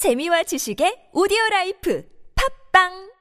재미와 0.00 0.43
지식의 0.43 1.09
오디오 1.13 1.37
라이프 1.51 2.03
팝빵 2.35 3.11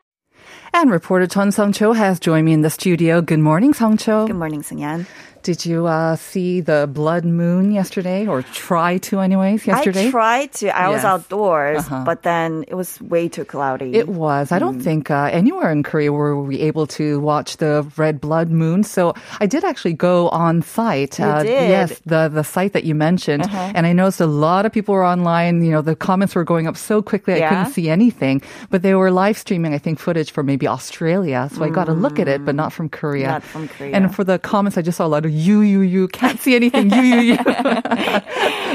And 0.74 0.90
reporter 0.90 1.26
Chun 1.26 1.48
Sung 1.50 1.72
Cho 1.72 1.92
has 1.92 2.20
joined 2.20 2.44
me 2.46 2.52
in 2.52 2.62
the 2.62 2.70
studio. 2.70 3.20
Good 3.20 3.40
morning, 3.40 3.74
Sung 3.74 3.96
Cho. 3.96 4.26
Good 4.26 4.36
morning, 4.36 4.62
Sungyan. 4.62 5.06
Did 5.42 5.64
you 5.64 5.86
uh, 5.86 6.16
see 6.16 6.60
the 6.60 6.86
blood 6.92 7.24
moon 7.24 7.70
yesterday, 7.72 8.26
or 8.26 8.42
try 8.42 8.98
to, 8.98 9.20
anyways, 9.20 9.66
yesterday? 9.66 10.08
I 10.08 10.10
tried 10.10 10.52
to. 10.60 10.68
I 10.76 10.88
was 10.90 11.02
outdoors, 11.04 11.78
Uh-huh. 11.86 12.02
but 12.04 12.22
then 12.22 12.64
it 12.68 12.74
was 12.74 13.00
way 13.00 13.28
too 13.28 13.44
cloudy. 13.44 13.94
It 13.94 14.08
was. 14.08 14.52
I 14.52 14.56
Mm. 14.56 14.60
don't 14.60 14.80
think 14.82 15.10
uh, 15.10 15.30
anywhere 15.32 15.72
in 15.72 15.82
Korea 15.82 16.12
were 16.12 16.36
we 16.40 16.60
able 16.60 16.86
to 16.98 17.20
watch 17.20 17.56
the 17.56 17.86
red 17.96 18.20
blood 18.20 18.50
moon. 18.50 18.84
So 18.84 19.14
I 19.40 19.46
did 19.46 19.64
actually 19.64 19.94
go 19.94 20.28
on 20.28 20.60
site. 20.62 21.18
You 21.18 21.24
uh, 21.24 21.42
did? 21.42 21.56
Uh-huh. 21.56 21.72
Yes, 21.76 22.00
the 22.04 22.28
the 22.28 22.44
site 22.44 22.72
that 22.74 22.84
you 22.84 22.94
mentioned, 22.94 23.48
and 23.76 23.86
I 23.86 23.92
noticed 23.94 24.20
a 24.20 24.26
lot 24.26 24.66
of 24.66 24.72
people 24.72 24.92
were 24.94 25.06
online. 25.06 25.64
You 25.64 25.72
know, 25.72 25.80
the 25.82 25.96
comments 25.96 26.34
were 26.34 26.44
going 26.44 26.66
up 26.68 26.76
so 26.76 27.00
quickly 27.00 27.32
I 27.42 27.48
couldn't 27.48 27.72
see 27.72 27.88
anything. 27.88 28.42
But 28.70 28.82
they 28.82 28.94
were 28.94 29.10
live 29.10 29.38
streaming, 29.38 29.72
I 29.74 29.78
think, 29.78 29.98
footage 29.98 30.30
for 30.32 30.42
maybe 30.42 30.68
Australia. 30.68 31.48
So 31.54 31.64
I 31.64 31.70
got 31.70 31.86
to 31.86 31.94
look 31.94 32.18
at 32.18 32.28
it, 32.28 32.44
but 32.44 32.54
not 32.54 32.72
from 32.76 32.88
Korea. 32.90 33.26
Mm. 33.26 33.30
Not 33.30 33.42
from 33.42 33.68
Korea. 33.68 33.92
And 33.96 34.14
for 34.14 34.24
the 34.24 34.38
comments, 34.38 34.76
I 34.76 34.82
just 34.82 34.98
saw 35.00 35.06
a 35.06 35.12
lot 35.16 35.24
of 35.24 35.29
you, 35.30 35.60
you, 35.60 35.80
you. 35.80 36.08
Can't 36.08 36.40
see 36.40 36.54
anything. 36.54 36.90
You, 36.90 37.02
you, 37.02 37.20
you. 37.20 37.36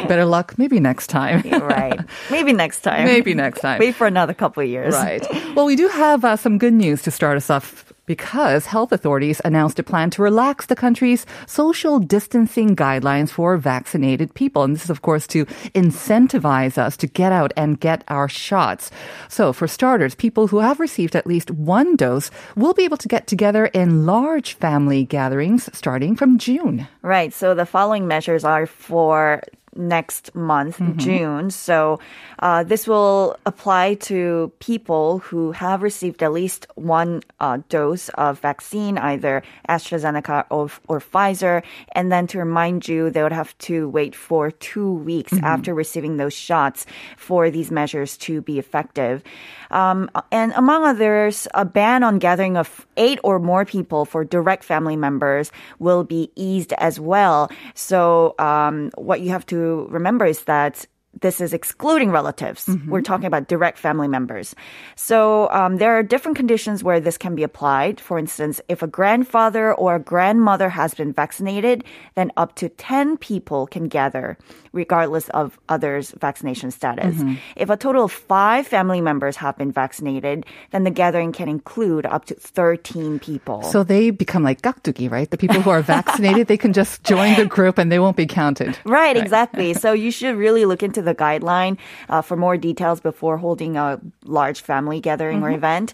Better 0.07 0.25
luck. 0.25 0.57
Maybe 0.57 0.79
next 0.79 1.07
time. 1.07 1.41
right. 1.51 1.99
Maybe 2.29 2.53
next 2.53 2.81
time. 2.81 3.05
Maybe 3.05 3.33
next 3.33 3.61
time. 3.61 3.79
Wait 3.79 3.95
for 3.95 4.07
another 4.07 4.33
couple 4.33 4.63
of 4.63 4.69
years. 4.69 4.93
Right. 4.93 5.25
Well, 5.55 5.65
we 5.65 5.75
do 5.75 5.87
have 5.87 6.23
uh, 6.25 6.35
some 6.35 6.57
good 6.57 6.73
news 6.73 7.01
to 7.03 7.11
start 7.11 7.37
us 7.37 7.49
off 7.49 7.93
because 8.05 8.67
health 8.67 8.91
authorities 8.91 9.41
announced 9.45 9.79
a 9.79 9.83
plan 9.83 10.09
to 10.11 10.21
relax 10.21 10.65
the 10.65 10.75
country's 10.75 11.25
social 11.47 11.99
distancing 11.99 12.75
guidelines 12.75 13.29
for 13.29 13.57
vaccinated 13.57 14.33
people. 14.33 14.63
And 14.63 14.75
this 14.75 14.85
is, 14.85 14.89
of 14.89 15.01
course, 15.01 15.27
to 15.27 15.45
incentivize 15.73 16.77
us 16.77 16.97
to 16.97 17.07
get 17.07 17.31
out 17.31 17.51
and 17.55 17.79
get 17.79 18.03
our 18.07 18.29
shots. 18.29 18.91
So, 19.29 19.53
for 19.53 19.67
starters, 19.67 20.15
people 20.15 20.47
who 20.47 20.59
have 20.59 20.79
received 20.79 21.15
at 21.15 21.27
least 21.27 21.51
one 21.51 21.95
dose 21.95 22.31
will 22.55 22.73
be 22.73 22.83
able 22.83 22.97
to 22.97 23.07
get 23.07 23.27
together 23.27 23.65
in 23.67 24.05
large 24.05 24.53
family 24.53 25.03
gatherings 25.05 25.69
starting 25.73 26.15
from 26.15 26.37
June. 26.37 26.87
Right. 27.01 27.33
So 27.33 27.53
the 27.53 27.65
following 27.65 28.07
measures 28.07 28.43
are 28.43 28.65
for 28.65 29.41
next 29.75 30.33
month, 30.35 30.77
Mm-hmm. 30.79 30.97
June. 30.99 31.49
So 31.51 31.99
uh, 32.39 32.63
this 32.63 32.87
will 32.87 33.37
apply 33.45 33.95
to 34.09 34.51
people 34.59 35.19
who 35.19 35.51
have 35.51 35.83
received 35.83 36.23
at 36.23 36.31
least 36.33 36.67
one 36.75 37.21
uh, 37.39 37.59
dose 37.69 38.09
of 38.09 38.39
vaccine, 38.39 38.97
either 38.97 39.43
AstraZeneca 39.69 40.45
or, 40.49 40.69
or 40.87 40.99
Pfizer. 40.99 41.63
And 41.93 42.11
then 42.11 42.27
to 42.27 42.39
remind 42.39 42.87
you, 42.87 43.09
they 43.09 43.23
would 43.23 43.31
have 43.31 43.57
to 43.69 43.89
wait 43.89 44.15
for 44.15 44.51
two 44.51 44.91
weeks 44.93 45.33
Mm-hmm. 45.35 45.45
after 45.45 45.73
receiving 45.73 46.17
those 46.17 46.33
shots 46.33 46.85
for 47.17 47.49
these 47.49 47.71
measures 47.71 48.15
to 48.17 48.41
be 48.41 48.59
effective. 48.59 49.23
Um, 49.71 50.09
and 50.31 50.53
among 50.55 50.85
others, 50.85 51.47
a 51.53 51.65
ban 51.65 52.03
on 52.03 52.19
gathering 52.19 52.55
of 52.55 52.85
eight 52.95 53.19
or 53.23 53.39
more 53.39 53.65
people 53.65 54.05
for 54.05 54.23
direct 54.23 54.63
family 54.63 54.95
members 54.95 55.51
will 55.79 56.03
be 56.03 56.31
eased 56.35 56.73
as 56.77 56.99
well. 56.99 57.49
So, 57.73 58.35
um, 58.39 58.91
what 58.95 59.19
you 59.21 59.29
have 59.31 59.45
to 59.47 59.64
remember 59.89 60.25
is 60.25 60.43
that 60.45 60.85
this 61.21 61.39
is 61.39 61.53
excluding 61.53 62.11
relatives. 62.11 62.65
Mm-hmm. 62.65 62.89
We're 62.89 63.01
talking 63.01 63.25
about 63.25 63.47
direct 63.47 63.77
family 63.77 64.07
members. 64.07 64.55
So 64.95 65.49
um, 65.51 65.77
there 65.77 65.97
are 65.97 66.03
different 66.03 66.37
conditions 66.37 66.83
where 66.83 66.99
this 66.99 67.17
can 67.17 67.35
be 67.35 67.43
applied. 67.43 67.99
For 67.99 68.19
instance, 68.19 68.59
if 68.67 68.83
a 68.83 68.87
grandfather 68.87 69.73
or 69.73 69.95
a 69.95 69.99
grandmother 69.99 70.69
has 70.69 70.93
been 70.93 71.13
vaccinated, 71.13 71.83
then 72.15 72.31
up 72.37 72.55
to 72.55 72.69
10 72.69 73.17
people 73.17 73.67
can 73.67 73.87
gather, 73.87 74.37
regardless 74.73 75.29
of 75.29 75.57
others' 75.69 76.11
vaccination 76.19 76.71
status. 76.71 77.15
Mm-hmm. 77.15 77.35
If 77.55 77.69
a 77.69 77.77
total 77.77 78.05
of 78.05 78.11
five 78.11 78.67
family 78.67 78.99
members 78.99 79.37
have 79.37 79.57
been 79.57 79.71
vaccinated, 79.71 80.45
then 80.71 80.83
the 80.83 80.91
gathering 80.91 81.31
can 81.31 81.47
include 81.47 82.05
up 82.05 82.25
to 82.25 82.35
13 82.35 83.19
people. 83.19 83.63
So 83.63 83.83
they 83.83 84.09
become 84.09 84.43
like 84.43 84.61
gakdugi, 84.61 85.09
right? 85.09 85.29
The 85.29 85.37
people 85.37 85.61
who 85.61 85.69
are 85.69 85.81
vaccinated, 85.81 86.47
they 86.47 86.57
can 86.57 86.73
just 86.73 87.03
join 87.03 87.35
the 87.35 87.45
group 87.45 87.77
and 87.77 87.91
they 87.91 87.99
won't 87.99 88.17
be 88.17 88.25
counted. 88.25 88.77
Right, 88.83 89.15
right. 89.15 89.17
exactly. 89.17 89.73
so 89.73 89.93
you 89.93 90.11
should 90.11 90.35
really 90.35 90.65
look 90.65 90.83
into 90.83 91.04
the 91.05 91.15
guideline 91.15 91.77
uh, 92.09 92.21
for 92.21 92.35
more 92.35 92.57
details 92.57 92.99
before 92.99 93.37
holding 93.37 93.77
a 93.77 93.99
large 94.25 94.61
family 94.61 94.99
gathering 94.99 95.43
or 95.43 95.51
event. 95.51 95.93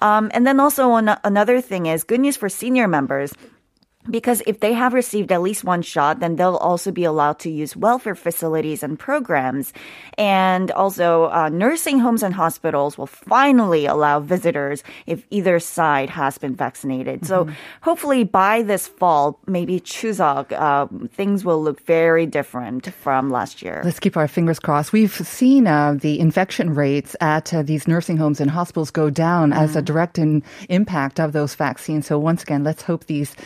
Um, 0.00 0.30
and 0.34 0.46
then 0.46 0.60
also 0.60 0.94
an- 0.94 1.18
another 1.24 1.60
thing 1.60 1.86
is 1.86 2.04
good 2.04 2.20
news 2.20 2.36
for 2.36 2.48
senior 2.48 2.88
members. 2.88 3.34
Because 4.10 4.42
if 4.46 4.58
they 4.60 4.72
have 4.72 4.94
received 4.94 5.30
at 5.30 5.42
least 5.42 5.62
one 5.62 5.82
shot, 5.82 6.18
then 6.18 6.36
they'll 6.36 6.56
also 6.56 6.90
be 6.90 7.04
allowed 7.04 7.38
to 7.40 7.50
use 7.50 7.76
welfare 7.76 8.16
facilities 8.16 8.82
and 8.82 8.98
programs. 8.98 9.72
And 10.18 10.70
also, 10.72 11.30
uh, 11.30 11.48
nursing 11.50 12.00
homes 12.00 12.22
and 12.22 12.34
hospitals 12.34 12.98
will 12.98 13.06
finally 13.06 13.86
allow 13.86 14.18
visitors 14.18 14.82
if 15.06 15.24
either 15.30 15.60
side 15.60 16.10
has 16.10 16.36
been 16.36 16.56
vaccinated. 16.56 17.24
So 17.26 17.48
hopefully 17.82 18.24
by 18.24 18.62
this 18.62 18.88
fall, 18.88 19.38
maybe 19.46 19.78
Chuseok, 19.78 20.50
uh, 20.50 20.86
things 21.14 21.44
will 21.44 21.62
look 21.62 21.80
very 21.86 22.26
different 22.26 22.92
from 22.92 23.30
last 23.30 23.62
year. 23.62 23.82
Let's 23.84 24.00
keep 24.00 24.16
our 24.16 24.28
fingers 24.28 24.58
crossed. 24.58 24.92
We've 24.92 25.12
seen 25.12 25.66
uh, 25.66 25.94
the 25.94 26.18
infection 26.18 26.74
rates 26.74 27.14
at 27.20 27.54
uh, 27.54 27.62
these 27.62 27.86
nursing 27.86 28.16
homes 28.16 28.40
and 28.40 28.50
hospitals 28.50 28.90
go 28.90 29.10
down 29.10 29.52
as 29.52 29.76
a 29.76 29.82
direct 29.82 30.18
in- 30.18 30.42
impact 30.68 31.20
of 31.20 31.32
those 31.32 31.54
vaccines. 31.54 32.06
So 32.06 32.18
once 32.18 32.42
again, 32.42 32.64
let's 32.64 32.82
hope 32.82 33.06
these 33.06 33.36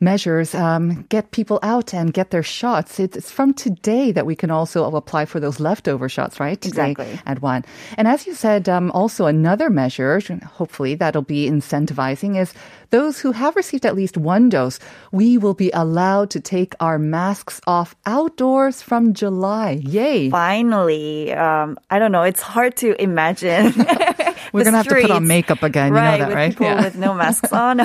measures 0.00 0.54
um, 0.54 1.02
get 1.08 1.30
people 1.30 1.58
out 1.62 1.94
and 1.94 2.12
get 2.12 2.30
their 2.30 2.42
shots. 2.42 2.98
It's, 2.98 3.30
from 3.30 3.54
today 3.54 4.12
that 4.12 4.26
we 4.26 4.34
can 4.34 4.50
also 4.50 4.84
apply 4.94 5.26
for 5.26 5.40
those 5.40 5.60
leftover 5.60 6.08
shots, 6.08 6.40
right? 6.40 6.60
Today 6.60 6.92
Exactly. 6.92 7.20
At 7.26 7.42
one. 7.42 7.64
And 7.96 8.08
as 8.08 8.26
you 8.26 8.34
said, 8.34 8.68
um, 8.68 8.90
also 8.92 9.26
another 9.26 9.70
measure, 9.70 10.20
hopefully 10.44 10.94
that'll 10.94 11.22
be 11.22 11.48
incentivizing, 11.48 12.40
is 12.40 12.54
those 12.90 13.20
who 13.20 13.32
have 13.32 13.54
received 13.56 13.86
at 13.86 13.94
least 13.94 14.16
one 14.16 14.48
dose, 14.48 14.78
we 15.12 15.38
will 15.38 15.54
be 15.54 15.70
allowed 15.72 16.30
to 16.30 16.40
take 16.40 16.74
our 16.80 16.98
masks 16.98 17.60
off 17.66 17.94
outdoors 18.06 18.82
from 18.82 19.14
July. 19.14 19.80
Yay. 19.82 20.30
Finally, 20.30 21.32
um, 21.32 21.78
I 21.90 21.98
don't 21.98 22.12
know. 22.12 22.22
It's 22.22 22.42
hard 22.42 22.76
to 22.78 23.00
imagine. 23.00 23.72
We're 24.52 24.64
going 24.64 24.72
to 24.72 24.78
have 24.78 24.88
to 24.88 25.00
put 25.00 25.10
on 25.10 25.26
makeup 25.26 25.62
again. 25.62 25.92
right, 25.92 26.12
you 26.14 26.18
know 26.18 26.18
that, 26.18 26.28
with 26.28 26.36
right? 26.36 26.50
people 26.50 26.76
with 26.76 26.96
no 26.96 27.14
masks 27.14 27.52
on. 27.52 27.80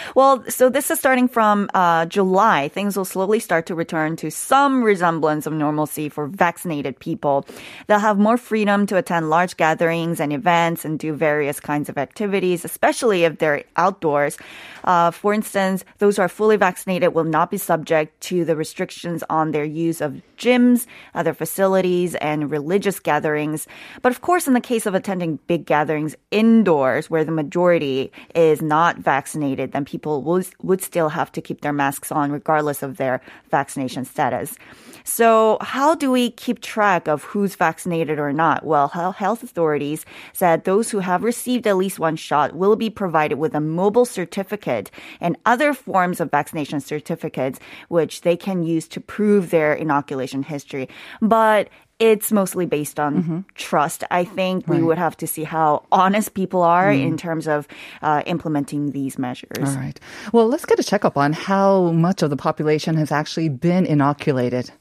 well, 0.14 0.44
so 0.48 0.68
this 0.68 0.90
is 0.90 0.98
starting 0.98 1.28
from 1.28 1.70
uh, 1.74 2.06
July. 2.06 2.68
Things 2.68 2.96
will 2.96 3.04
slowly 3.04 3.40
start 3.40 3.66
to 3.66 3.74
return 3.74 4.16
to 4.16 4.30
some 4.30 4.82
resemblance 4.82 5.46
of 5.46 5.52
normalcy 5.52 6.08
for 6.08 6.26
vaccinated 6.26 6.98
people. 6.98 7.46
They'll 7.86 7.98
have 7.98 8.18
more 8.18 8.36
freedom 8.36 8.86
to 8.86 8.96
attend 8.96 9.30
large 9.30 9.56
gatherings 9.56 10.20
and 10.20 10.32
events 10.32 10.84
and 10.84 10.98
do 10.98 11.14
various 11.14 11.60
kinds 11.60 11.88
of 11.88 11.98
activities, 11.98 12.64
especially 12.64 13.24
if 13.24 13.38
they're 13.38 13.64
outdoors. 13.76 14.36
Uh, 14.84 15.10
for 15.10 15.32
instance, 15.32 15.84
those 15.98 16.16
who 16.16 16.22
are 16.22 16.28
fully 16.28 16.56
vaccinated 16.56 17.14
will 17.14 17.24
not 17.24 17.50
be 17.50 17.56
subject 17.56 18.20
to 18.20 18.44
the 18.44 18.56
restrictions 18.56 19.22
on 19.30 19.52
their 19.52 19.64
use 19.64 20.00
of 20.00 20.20
gyms, 20.36 20.86
other 21.14 21.32
facilities, 21.32 22.16
and 22.16 22.50
religious 22.50 22.98
gatherings. 22.98 23.68
But 24.02 24.10
of 24.10 24.20
course, 24.20 24.48
in 24.48 24.54
the 24.54 24.60
case 24.60 24.86
of 24.86 24.94
attending 24.94 25.38
big 25.46 25.66
gatherings 25.66 26.01
indoors 26.30 27.10
where 27.10 27.24
the 27.24 27.32
majority 27.32 28.10
is 28.34 28.62
not 28.62 28.98
vaccinated, 28.98 29.72
then 29.72 29.84
people 29.84 30.22
would, 30.22 30.46
would 30.62 30.82
still 30.82 31.08
have 31.08 31.30
to 31.32 31.40
keep 31.40 31.60
their 31.60 31.72
masks 31.72 32.10
on 32.12 32.32
regardless 32.32 32.82
of 32.82 32.96
their 32.96 33.20
vaccination 33.50 34.04
status. 34.04 34.56
So 35.04 35.58
how 35.60 35.94
do 35.94 36.10
we 36.10 36.30
keep 36.30 36.60
track 36.60 37.08
of 37.08 37.24
who's 37.24 37.56
vaccinated 37.56 38.18
or 38.18 38.32
not? 38.32 38.64
Well, 38.64 38.88
health 38.88 39.42
authorities 39.42 40.04
said 40.32 40.64
those 40.64 40.90
who 40.90 41.00
have 41.00 41.24
received 41.24 41.66
at 41.66 41.76
least 41.76 41.98
one 41.98 42.16
shot 42.16 42.54
will 42.54 42.76
be 42.76 42.90
provided 42.90 43.38
with 43.38 43.54
a 43.54 43.60
mobile 43.60 44.04
certificate 44.04 44.90
and 45.20 45.36
other 45.44 45.74
forms 45.74 46.20
of 46.20 46.30
vaccination 46.30 46.80
certificates, 46.80 47.58
which 47.88 48.20
they 48.20 48.36
can 48.36 48.62
use 48.62 48.86
to 48.88 49.00
prove 49.00 49.50
their 49.50 49.74
inoculation 49.74 50.42
history. 50.42 50.88
But 51.20 51.68
it's 52.02 52.32
mostly 52.32 52.66
based 52.66 52.98
on 52.98 53.44
trust. 53.54 54.02
I 54.10 54.24
think 54.24 54.66
we 54.66 54.82
would 54.82 54.98
have 54.98 55.16
to 55.18 55.26
see 55.28 55.44
how 55.44 55.86
honest 55.92 56.34
people 56.34 56.62
are 56.62 56.90
in 56.90 57.16
terms 57.16 57.46
of 57.46 57.68
uh, 58.02 58.24
implementing 58.26 58.90
these 58.90 59.20
measures. 59.20 59.68
All 59.68 59.76
right. 59.76 60.00
Well, 60.32 60.48
let's 60.48 60.64
get 60.64 60.80
a 60.80 60.82
checkup 60.82 61.16
on 61.16 61.32
how 61.32 61.92
much 61.92 62.22
of 62.22 62.30
the 62.30 62.36
population 62.36 62.96
has 62.96 63.12
actually 63.12 63.50
been 63.50 63.86
inoculated. 63.86 64.72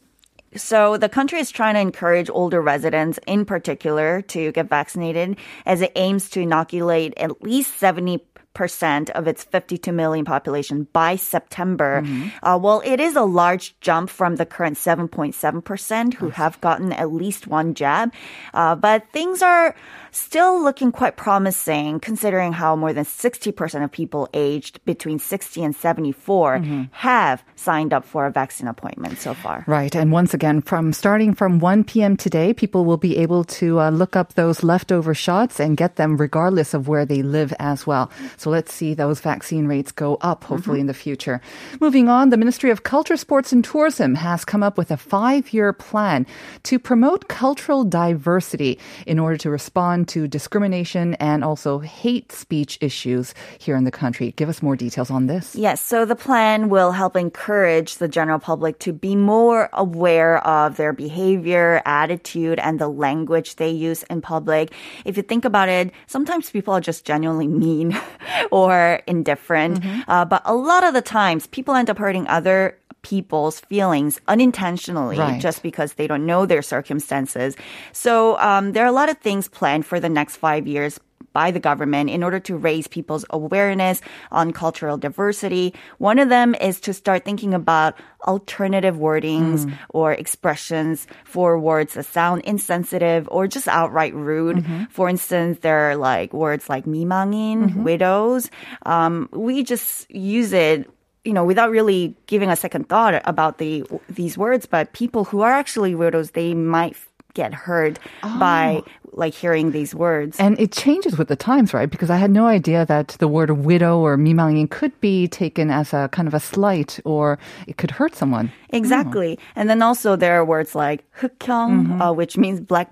So 0.55 0.97
the 0.97 1.07
country 1.07 1.39
is 1.39 1.49
trying 1.51 1.75
to 1.75 1.79
encourage 1.79 2.29
older 2.29 2.59
residents 2.59 3.19
in 3.25 3.45
particular 3.45 4.21
to 4.23 4.51
get 4.51 4.67
vaccinated 4.67 5.37
as 5.65 5.81
it 5.81 5.93
aims 5.95 6.29
to 6.31 6.41
inoculate 6.41 7.13
at 7.17 7.41
least 7.41 7.77
70 7.77 8.17
percent 8.53 9.09
of 9.11 9.27
its 9.27 9.43
52 9.43 9.91
million 9.91 10.25
population 10.25 10.87
by 10.93 11.15
September. 11.15 12.03
Uh, 12.43 12.59
well, 12.61 12.81
it 12.83 12.99
is 12.99 13.15
a 13.15 13.23
large 13.23 13.79
jump 13.79 14.09
from 14.09 14.35
the 14.35 14.45
current 14.45 14.77
7.7 14.77 15.63
percent 15.63 16.13
who 16.15 16.29
have 16.29 16.59
gotten 16.61 16.91
at 16.91 17.11
least 17.11 17.47
one 17.47 17.73
jab, 17.73 18.13
uh, 18.53 18.75
but 18.75 19.07
things 19.11 19.41
are 19.41 19.75
still 20.11 20.61
looking 20.61 20.91
quite 20.91 21.15
promising 21.17 21.99
considering 21.99 22.53
how 22.53 22.75
more 22.75 22.93
than 22.93 23.05
60% 23.05 23.83
of 23.83 23.91
people 23.91 24.29
aged 24.33 24.83
between 24.85 25.19
60 25.19 25.63
and 25.63 25.75
74 25.75 26.59
have 26.91 27.43
signed 27.55 27.93
up 27.93 28.05
for 28.05 28.25
a 28.25 28.31
vaccine 28.31 28.67
appointment 28.67 29.17
so 29.19 29.33
far. 29.33 29.63
Right. 29.67 29.95
And 29.95 30.11
once 30.11 30.33
again, 30.33 30.61
from 30.61 30.93
starting 30.93 31.33
from 31.33 31.59
1 31.59 31.83
p.m. 31.85 32.17
today, 32.17 32.53
people 32.53 32.85
will 32.85 32.97
be 32.97 33.17
able 33.17 33.43
to 33.45 33.79
uh, 33.79 33.89
look 33.89 34.15
up 34.15 34.33
those 34.33 34.63
leftover 34.63 35.13
shots 35.13 35.59
and 35.59 35.77
get 35.77 35.95
them 35.95 36.17
regardless 36.17 36.73
of 36.73 36.87
where 36.87 37.05
they 37.05 37.21
live 37.21 37.53
as 37.59 37.87
well. 37.87 38.11
So 38.37 38.49
let's 38.49 38.73
see 38.73 38.93
those 38.93 39.19
vaccine 39.19 39.67
rates 39.67 39.91
go 39.91 40.17
up, 40.21 40.43
hopefully, 40.43 40.79
in 40.79 40.87
the 40.87 40.93
future. 40.93 41.41
Moving 41.79 42.09
on, 42.09 42.29
the 42.29 42.37
Ministry 42.37 42.69
of 42.69 42.83
Culture, 42.83 43.17
Sports 43.17 43.51
and 43.51 43.63
Tourism 43.63 44.15
has 44.15 44.43
come 44.45 44.63
up 44.63 44.77
with 44.77 44.91
a 44.91 44.97
five 44.97 45.53
year 45.53 45.73
plan 45.73 46.25
to 46.63 46.79
promote 46.79 47.27
cultural 47.27 47.83
diversity 47.83 48.79
in 49.05 49.19
order 49.19 49.37
to 49.37 49.49
respond 49.49 50.00
to 50.05 50.27
discrimination 50.27 51.15
and 51.15 51.43
also 51.43 51.79
hate 51.79 52.31
speech 52.31 52.77
issues 52.81 53.33
here 53.59 53.75
in 53.75 53.83
the 53.83 53.91
country. 53.91 54.33
Give 54.35 54.49
us 54.49 54.61
more 54.61 54.75
details 54.75 55.09
on 55.09 55.27
this. 55.27 55.55
Yes, 55.55 55.81
so 55.81 56.05
the 56.05 56.15
plan 56.15 56.69
will 56.69 56.91
help 56.91 57.15
encourage 57.15 57.97
the 57.97 58.07
general 58.07 58.39
public 58.39 58.79
to 58.79 58.93
be 58.93 59.15
more 59.15 59.69
aware 59.73 60.45
of 60.45 60.77
their 60.77 60.93
behavior, 60.93 61.81
attitude, 61.85 62.59
and 62.59 62.79
the 62.79 62.87
language 62.87 63.55
they 63.55 63.69
use 63.69 64.03
in 64.03 64.21
public. 64.21 64.73
If 65.05 65.17
you 65.17 65.23
think 65.23 65.45
about 65.45 65.69
it, 65.69 65.91
sometimes 66.07 66.49
people 66.49 66.73
are 66.73 66.81
just 66.81 67.05
genuinely 67.05 67.47
mean 67.47 67.99
or 68.51 69.01
indifferent. 69.07 69.83
Uh, 70.07 70.25
but 70.25 70.41
a 70.45 70.53
lot 70.53 70.83
of 70.83 70.93
the 70.93 71.01
times, 71.01 71.47
people 71.47 71.75
end 71.75 71.89
up 71.89 71.97
hurting 71.97 72.27
other 72.27 72.77
people's 73.01 73.59
feelings 73.59 74.21
unintentionally 74.27 75.17
right. 75.17 75.41
just 75.41 75.63
because 75.63 75.93
they 75.93 76.07
don't 76.07 76.25
know 76.25 76.45
their 76.45 76.61
circumstances. 76.61 77.55
So 77.91 78.37
um, 78.37 78.73
there 78.73 78.83
are 78.83 78.87
a 78.89 78.91
lot 78.91 79.09
of 79.09 79.17
things 79.17 79.47
planned 79.47 79.85
for 79.85 79.99
the 79.99 80.09
next 80.09 80.37
five 80.37 80.67
years 80.67 80.99
by 81.33 81.51
the 81.51 81.59
government 81.59 82.09
in 82.09 82.23
order 82.23 82.39
to 82.39 82.57
raise 82.57 82.87
people's 82.87 83.25
awareness 83.29 84.01
on 84.31 84.51
cultural 84.51 84.97
diversity. 84.97 85.73
One 85.97 86.19
of 86.19 86.29
them 86.29 86.55
is 86.55 86.81
to 86.81 86.93
start 86.93 87.23
thinking 87.23 87.53
about 87.53 87.95
alternative 88.27 88.95
wordings 88.95 89.65
mm. 89.65 89.77
or 89.89 90.11
expressions 90.11 91.07
for 91.23 91.57
words 91.57 91.93
that 91.93 92.05
sound 92.05 92.41
insensitive 92.43 93.27
or 93.31 93.47
just 93.47 93.67
outright 93.67 94.13
rude. 94.13 94.57
Mm-hmm. 94.57 94.85
For 94.85 95.09
instance, 95.09 95.59
there 95.59 95.91
are 95.91 95.95
like 95.95 96.33
words 96.33 96.69
like 96.69 96.85
mimangin, 96.85 97.69
mm-hmm. 97.69 97.83
widows. 97.83 98.49
Um, 98.85 99.29
we 99.31 99.63
just 99.63 100.11
use 100.11 100.53
it 100.53 100.89
you 101.23 101.33
know, 101.33 101.45
without 101.45 101.69
really 101.69 102.15
giving 102.25 102.49
a 102.49 102.55
second 102.55 102.89
thought 102.89 103.21
about 103.25 103.57
the 103.57 103.83
these 104.09 104.37
words, 104.37 104.65
but 104.65 104.93
people 104.93 105.25
who 105.25 105.41
are 105.41 105.51
actually 105.51 105.93
weirdos, 105.93 106.33
they 106.33 106.53
might 106.53 106.95
get 107.33 107.53
hurt 107.53 107.99
oh. 108.23 108.39
by 108.39 108.81
like 109.13 109.33
hearing 109.33 109.71
these 109.71 109.93
words. 109.93 110.39
And 110.39 110.59
it 110.59 110.71
changes 110.71 111.17
with 111.17 111.27
the 111.27 111.35
times, 111.35 111.73
right? 111.73 111.89
Because 111.89 112.09
I 112.09 112.17
had 112.17 112.31
no 112.31 112.45
idea 112.45 112.85
that 112.85 113.09
the 113.19 113.27
word 113.27 113.51
widow 113.51 113.99
or 113.99 114.17
mimangin 114.17 114.69
could 114.69 114.97
be 115.01 115.27
taken 115.27 115.69
as 115.69 115.93
a 115.93 116.09
kind 116.11 116.27
of 116.27 116.33
a 116.33 116.39
slight 116.39 116.99
or 117.03 117.37
it 117.67 117.77
could 117.77 117.91
hurt 117.91 118.15
someone. 118.15 118.51
Exactly. 118.69 119.37
Oh. 119.39 119.43
And 119.55 119.69
then 119.69 119.81
also 119.81 120.15
there 120.15 120.35
are 120.35 120.45
words 120.45 120.75
like 120.75 121.03
hukyong, 121.19 121.87
mm-hmm. 121.87 122.01
uh, 122.01 122.11
which 122.13 122.37
means 122.37 122.61
black 122.61 122.91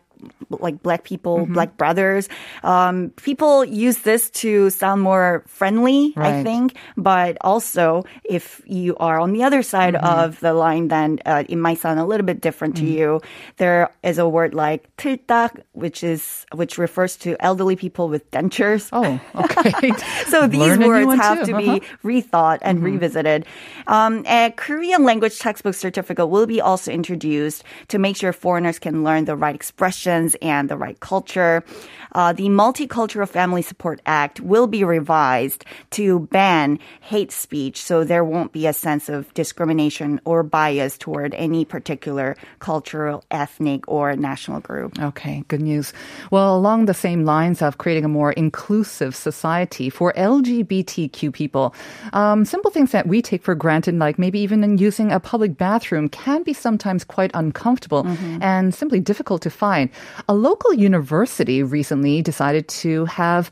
like 0.49 0.81
black 0.81 1.03
people, 1.03 1.45
black 1.45 1.77
brothers. 1.77 2.27
Um, 2.63 3.11
people 3.15 3.63
use 3.63 3.99
this 3.99 4.29
to 4.41 4.69
sound 4.69 5.01
more 5.01 5.43
friendly, 5.47 6.13
I 6.17 6.43
think. 6.43 6.75
But 6.97 7.37
also, 7.41 8.03
if 8.23 8.61
you 8.65 8.95
are 8.97 9.19
on 9.19 9.33
the 9.33 9.43
other 9.43 9.61
side 9.63 9.95
of 9.95 10.39
the 10.39 10.53
line, 10.53 10.87
then 10.89 11.19
uh, 11.25 11.43
it 11.47 11.55
might 11.55 11.77
sound 11.79 11.99
a 11.99 12.05
little 12.05 12.25
bit 12.25 12.41
different 12.41 12.75
to 12.77 12.85
you. 12.85 13.21
There 13.57 13.89
is 14.03 14.17
a 14.17 14.27
word 14.27 14.53
like 14.53 14.89
틀딱, 14.97 15.61
which 15.73 16.03
is 16.03 16.45
which 16.55 16.77
refers 16.77 17.15
to 17.17 17.35
elderly 17.39 17.75
people 17.75 18.09
with 18.09 18.29
dentures. 18.31 18.89
Oh, 18.91 19.19
okay. 19.35 19.91
So 20.27 20.47
these 20.47 20.77
words 20.77 21.13
have 21.15 21.45
too. 21.45 21.51
to 21.53 21.57
be 21.57 21.69
Uh-huh. 21.69 21.79
rethought 22.03 22.59
and 22.61 22.81
revisited. 22.83 23.45
Um, 23.87 24.23
a 24.25 24.51
Korean 24.55 25.03
language 25.03 25.37
textbook 25.39 25.75
certificate 25.75 26.29
will 26.29 26.45
be 26.47 26.59
also 26.61 26.91
introduced 26.91 27.63
to 27.89 27.99
make 27.99 28.15
sure 28.17 28.33
foreigners 28.33 28.79
can 28.79 29.03
learn 29.03 29.25
the 29.25 29.35
right 29.35 29.55
and 30.41 30.69
the 30.69 30.77
right 30.77 30.99
culture. 30.99 31.63
Uh, 32.13 32.33
the 32.33 32.47
Multicultural 32.47 33.27
Family 33.27 33.61
Support 33.61 34.01
Act 34.05 34.41
will 34.41 34.67
be 34.67 34.83
revised 34.83 35.65
to 35.91 36.21
ban 36.31 36.79
hate 37.01 37.31
speech, 37.31 37.81
so 37.81 38.03
there 38.03 38.23
won't 38.23 38.51
be 38.51 38.65
a 38.65 38.73
sense 38.73 39.09
of 39.09 39.31
discrimination 39.33 40.19
or 40.25 40.41
bias 40.41 40.97
toward 40.97 41.35
any 41.35 41.65
particular 41.65 42.35
cultural, 42.59 43.23
ethnic, 43.29 43.87
or 43.87 44.15
national 44.15 44.59
group. 44.59 44.97
Okay, 44.99 45.43
good 45.47 45.61
news. 45.61 45.93
Well, 46.31 46.55
along 46.55 46.85
the 46.85 46.93
same 46.93 47.25
lines 47.25 47.61
of 47.61 47.77
creating 47.77 48.05
a 48.05 48.09
more 48.09 48.31
inclusive 48.31 49.15
society 49.15 49.89
for 49.89 50.13
LGBTQ 50.13 51.31
people, 51.31 51.75
um, 52.13 52.45
simple 52.45 52.71
things 52.71 52.91
that 52.91 53.07
we 53.07 53.21
take 53.21 53.43
for 53.43 53.53
granted, 53.53 53.97
like 53.99 54.17
maybe 54.17 54.39
even 54.39 54.63
in 54.63 54.77
using 54.77 55.11
a 55.11 55.19
public 55.19 55.57
bathroom, 55.57 56.09
can 56.09 56.43
be 56.43 56.53
sometimes 56.53 57.03
quite 57.03 57.31
uncomfortable 57.33 58.05
and 58.41 58.73
simply 58.73 58.99
difficult 58.99 59.41
to 59.43 59.49
find. 59.49 59.89
A 60.27 60.33
local 60.33 60.73
university 60.73 61.63
recently 61.63 62.21
decided 62.21 62.67
to 62.67 63.05
have 63.05 63.51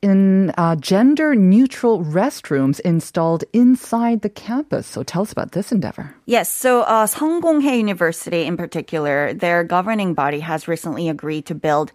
in 0.00 0.50
uh, 0.56 0.76
gender 0.76 1.34
neutral 1.34 2.04
restrooms 2.04 2.78
installed 2.80 3.44
inside 3.52 4.22
the 4.22 4.28
campus. 4.28 4.86
So 4.86 5.02
tell 5.02 5.22
us 5.22 5.32
about 5.32 5.52
this 5.52 5.72
endeavor. 5.72 6.14
Yes, 6.26 6.48
so 6.48 6.82
uh, 6.82 7.06
Sungkonghoe 7.06 7.78
University 7.78 8.44
in 8.44 8.56
particular, 8.56 9.34
their 9.34 9.64
governing 9.64 10.14
body 10.14 10.40
has 10.40 10.68
recently 10.68 11.08
agreed 11.08 11.46
to 11.46 11.54
build 11.54 11.92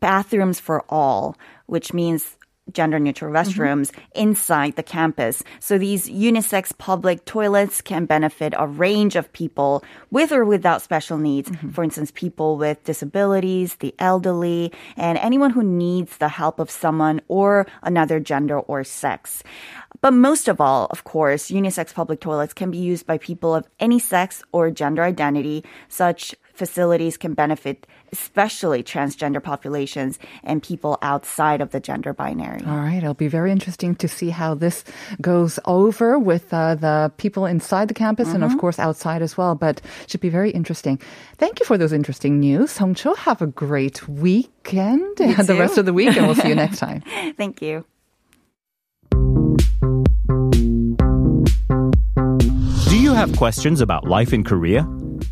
bathrooms 0.00 0.60
for 0.60 0.84
all, 0.88 1.36
which 1.66 1.92
means 1.92 2.36
gender 2.72 2.98
neutral 2.98 3.32
mm-hmm. 3.32 3.60
restrooms 3.60 3.92
inside 4.14 4.76
the 4.76 4.82
campus. 4.82 5.42
So 5.58 5.78
these 5.78 6.08
unisex 6.08 6.76
public 6.76 7.24
toilets 7.24 7.80
can 7.80 8.06
benefit 8.06 8.54
a 8.56 8.66
range 8.66 9.16
of 9.16 9.32
people 9.32 9.82
with 10.10 10.32
or 10.32 10.44
without 10.44 10.82
special 10.82 11.18
needs. 11.18 11.50
Mm-hmm. 11.50 11.70
For 11.70 11.84
instance, 11.84 12.10
people 12.10 12.56
with 12.56 12.82
disabilities, 12.84 13.76
the 13.76 13.94
elderly, 13.98 14.72
and 14.96 15.18
anyone 15.18 15.50
who 15.50 15.62
needs 15.62 16.16
the 16.18 16.28
help 16.28 16.58
of 16.58 16.70
someone 16.70 17.20
or 17.28 17.66
another 17.82 18.20
gender 18.20 18.58
or 18.58 18.84
sex. 18.84 19.42
But 20.00 20.12
most 20.12 20.48
of 20.48 20.60
all, 20.60 20.86
of 20.90 21.04
course, 21.04 21.50
unisex 21.50 21.92
public 21.92 22.20
toilets 22.20 22.54
can 22.54 22.70
be 22.70 22.78
used 22.78 23.06
by 23.06 23.18
people 23.18 23.54
of 23.54 23.68
any 23.78 23.98
sex 23.98 24.42
or 24.52 24.70
gender 24.70 25.02
identity. 25.02 25.64
Such 25.88 26.34
facilities 26.54 27.16
can 27.16 27.34
benefit 27.34 27.86
especially 28.12 28.82
transgender 28.82 29.42
populations 29.42 30.18
and 30.42 30.62
people 30.62 30.98
outside 31.02 31.60
of 31.60 31.70
the 31.70 31.80
gender 31.80 32.12
binary. 32.12 32.60
All 32.66 32.76
right, 32.76 32.98
it'll 32.98 33.14
be 33.14 33.28
very 33.28 33.52
interesting 33.52 33.94
to 33.96 34.08
see 34.08 34.30
how 34.30 34.54
this 34.54 34.84
goes 35.20 35.58
over 35.64 36.18
with 36.18 36.52
uh, 36.52 36.74
the 36.74 37.12
people 37.16 37.46
inside 37.46 37.88
the 37.88 37.94
campus 37.94 38.32
and, 38.32 38.44
of 38.44 38.56
course, 38.58 38.78
outside 38.78 39.22
as 39.22 39.36
well. 39.36 39.54
But 39.54 39.80
should 40.06 40.20
be 40.20 40.28
very 40.28 40.50
interesting. 40.50 41.00
Thank 41.36 41.60
you 41.60 41.66
for 41.66 41.78
those 41.78 41.92
interesting 41.92 42.40
news, 42.40 42.70
Song 42.70 42.94
Cho. 42.94 43.14
Have 43.14 43.42
a 43.42 43.46
great 43.46 44.08
weekend 44.08 45.20
and 45.20 45.46
the 45.46 45.56
rest 45.56 45.78
of 45.78 45.86
the 45.86 45.92
week, 45.92 46.16
and 46.16 46.26
we'll 46.26 46.34
see 46.34 46.48
you 46.48 46.54
next 46.66 46.78
time. 46.78 47.02
Thank 47.36 47.62
you. 47.62 47.84
Do 52.88 52.98
you 52.98 53.14
have 53.14 53.36
questions 53.36 53.80
about 53.80 54.06
life 54.06 54.32
in 54.32 54.44
Korea? 54.44 54.86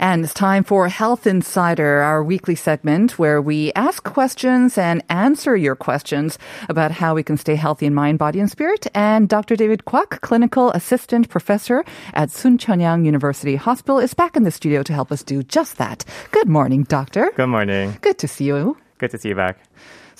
And 0.00 0.24
it's 0.24 0.32
time 0.32 0.64
for 0.64 0.88
Health 0.88 1.26
Insider, 1.26 2.00
our 2.00 2.24
weekly 2.24 2.54
segment 2.54 3.18
where 3.18 3.42
we 3.42 3.70
ask 3.74 4.02
questions 4.02 4.78
and 4.78 5.04
answer 5.10 5.54
your 5.54 5.76
questions 5.76 6.38
about 6.70 6.90
how 6.90 7.14
we 7.14 7.22
can 7.22 7.36
stay 7.36 7.54
healthy 7.54 7.84
in 7.84 7.92
mind, 7.92 8.18
body, 8.18 8.40
and 8.40 8.50
spirit. 8.50 8.86
And 8.94 9.28
Dr. 9.28 9.56
David 9.56 9.84
Kwok, 9.84 10.22
clinical 10.22 10.70
assistant 10.70 11.28
professor 11.28 11.84
at 12.14 12.30
Soonchunhyang 12.30 13.04
University 13.04 13.56
Hospital, 13.56 13.98
is 13.98 14.14
back 14.14 14.36
in 14.36 14.44
the 14.44 14.50
studio 14.50 14.82
to 14.84 14.94
help 14.94 15.12
us 15.12 15.22
do 15.22 15.42
just 15.42 15.76
that. 15.76 16.06
Good 16.30 16.48
morning, 16.48 16.84
doctor. 16.84 17.30
Good 17.36 17.48
morning. 17.48 17.98
Good 18.00 18.16
to 18.20 18.26
see 18.26 18.46
you. 18.46 18.78
Good 18.96 19.10
to 19.10 19.18
see 19.18 19.28
you 19.28 19.34
back. 19.34 19.58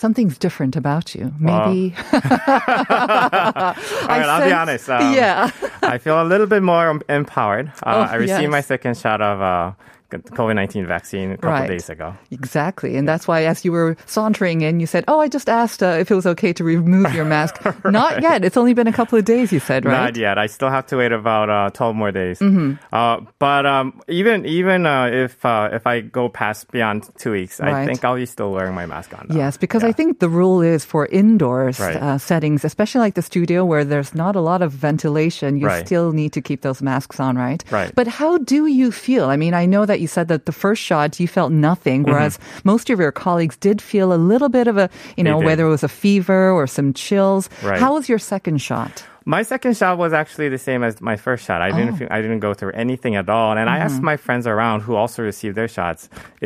Something's 0.00 0.38
different 0.38 0.74
about 0.76 1.14
you. 1.14 1.32
Maybe. 1.38 1.94
All 2.12 2.20
right, 2.22 3.76
I'll 4.08 4.46
be 4.48 4.52
honest. 4.52 4.88
um, 4.88 5.14
yeah. 5.14 5.50
I 5.82 5.98
feel 5.98 6.20
a 6.20 6.24
little 6.24 6.46
bit 6.46 6.62
more 6.62 7.00
empowered. 7.08 7.68
Uh, 7.82 7.82
Oh, 7.86 8.00
I 8.12 8.14
received 8.16 8.42
yes. 8.42 8.50
my 8.50 8.60
second 8.62 8.96
shot 8.96 9.20
of 9.20 9.40
uh, 9.40 9.72
COVID 10.10 10.54
19 10.54 10.86
vaccine 10.86 11.32
a 11.32 11.36
couple 11.36 11.50
Right. 11.50 11.68
days 11.68 11.88
ago. 11.88 12.14
Exactly. 12.30 12.96
And 12.96 13.06
that's 13.08 13.26
why, 13.28 13.44
as 13.44 13.64
you 13.64 13.72
were 13.72 13.96
sauntering 14.06 14.60
in, 14.62 14.80
you 14.80 14.86
said, 14.86 15.04
Oh, 15.08 15.20
I 15.20 15.28
just 15.28 15.48
asked 15.48 15.82
uh, 15.82 15.96
if 16.00 16.10
it 16.10 16.14
was 16.14 16.26
okay 16.26 16.52
to 16.54 16.64
remove 16.64 17.14
your 17.14 17.24
mask. 17.24 17.60
Not 17.84 18.22
yet. 18.22 18.44
It's 18.44 18.56
only 18.56 18.74
been 18.74 18.86
a 18.86 18.92
couple 18.92 19.18
of 19.18 19.24
days, 19.24 19.52
you 19.52 19.60
said, 19.60 19.84
right? 19.84 19.92
Not 19.92 20.16
yet. 20.16 20.38
I 20.38 20.46
still 20.46 20.70
have 20.70 20.86
to 20.86 20.96
wait 20.96 21.12
about 21.12 21.48
uh, 21.50 21.70
12 21.70 21.94
more 21.96 22.12
days. 22.12 22.38
Mm-hmm. 22.40 22.74
Uh, 22.92 23.20
but 23.38 23.66
um, 23.66 24.00
even 24.08 24.44
even 24.46 24.86
uh, 24.86 25.06
if 25.12 25.44
uh, 25.44 25.68
if 25.72 25.86
I 25.86 26.00
go 26.00 26.28
past 26.28 26.70
beyond 26.70 27.08
two 27.18 27.32
weeks, 27.32 27.60
I 27.60 27.86
think 27.86 28.04
I'll 28.04 28.16
be 28.16 28.26
still 28.26 28.52
wearing 28.52 28.74
my 28.74 28.86
mask 28.86 29.12
on. 29.18 29.26
though. 29.28 29.36
Yes, 29.36 29.56
because 29.56 29.84
I 29.84 29.92
think 29.92 30.18
the 30.20 30.28
rule 30.28 30.60
is 30.62 30.84
for 30.84 31.06
indoors 31.06 31.78
Right. 31.80 31.96
uh, 31.96 32.18
settings, 32.18 32.64
especially 32.64 33.00
like 33.00 33.14
the 33.14 33.22
studio 33.22 33.64
where 33.64 33.84
there's 33.84 34.14
not 34.14 34.34
a 34.36 34.40
lot 34.40 34.62
of 34.62 34.72
ventilation, 34.72 35.56
you 35.56 35.66
Right. 35.66 35.86
still 35.86 36.12
need 36.12 36.32
to 36.32 36.40
keep 36.40 36.62
those 36.62 36.82
masks 36.82 37.20
on, 37.20 37.36
right? 37.36 37.62
Right. 37.70 37.92
But 37.94 38.06
how 38.08 38.38
do 38.38 38.66
you 38.66 38.90
feel? 38.92 39.26
I 39.30 39.36
mean, 39.36 39.54
I 39.54 39.66
know 39.66 39.86
that 39.86 39.99
you 40.00 40.08
said 40.08 40.28
that 40.28 40.46
the 40.46 40.52
first 40.52 40.82
shot 40.82 41.20
you 41.20 41.28
felt 41.28 41.52
nothing, 41.52 42.02
Mm-hmm. 42.02 42.10
whereas 42.12 42.38
most 42.64 42.88
of 42.90 42.98
your 42.98 43.12
colleagues 43.12 43.56
did 43.56 43.80
feel 43.82 44.12
a 44.12 44.16
little 44.16 44.48
bit 44.48 44.66
of 44.66 44.76
a, 44.78 44.88
you 45.16 45.22
know, 45.24 45.38
whether 45.38 45.66
it 45.66 45.68
was 45.68 45.82
a 45.84 45.88
fever 45.88 46.50
or 46.50 46.66
some 46.66 46.92
chills. 46.92 47.48
Right. 47.62 47.78
How 47.78 47.94
was 47.94 48.08
your 48.08 48.18
second 48.18 48.58
shot? 48.58 49.04
My 49.36 49.42
second 49.52 49.76
shot 49.80 49.94
was 50.04 50.12
actually 50.22 50.48
the 50.56 50.58
same 50.68 50.82
as 50.88 50.94
my 51.10 51.16
first 51.26 51.42
shot. 51.46 51.58
I 51.62 51.70
Oh. 51.70 51.76
didn't 51.78 51.94
feel, 51.98 52.08
I 52.10 52.20
didn't 52.24 52.40
go 52.48 52.52
through 52.58 52.72
anything 52.84 53.14
at 53.22 53.28
all. 53.36 53.50
And 53.58 53.66
I 53.70 53.76
Mm-hmm. 53.76 53.86
asked 53.86 54.02
my 54.12 54.16
friends 54.26 54.44
around 54.54 54.80
who 54.86 54.94
also 55.00 55.22
received 55.22 55.54
their 55.60 55.68
shots 55.76 56.00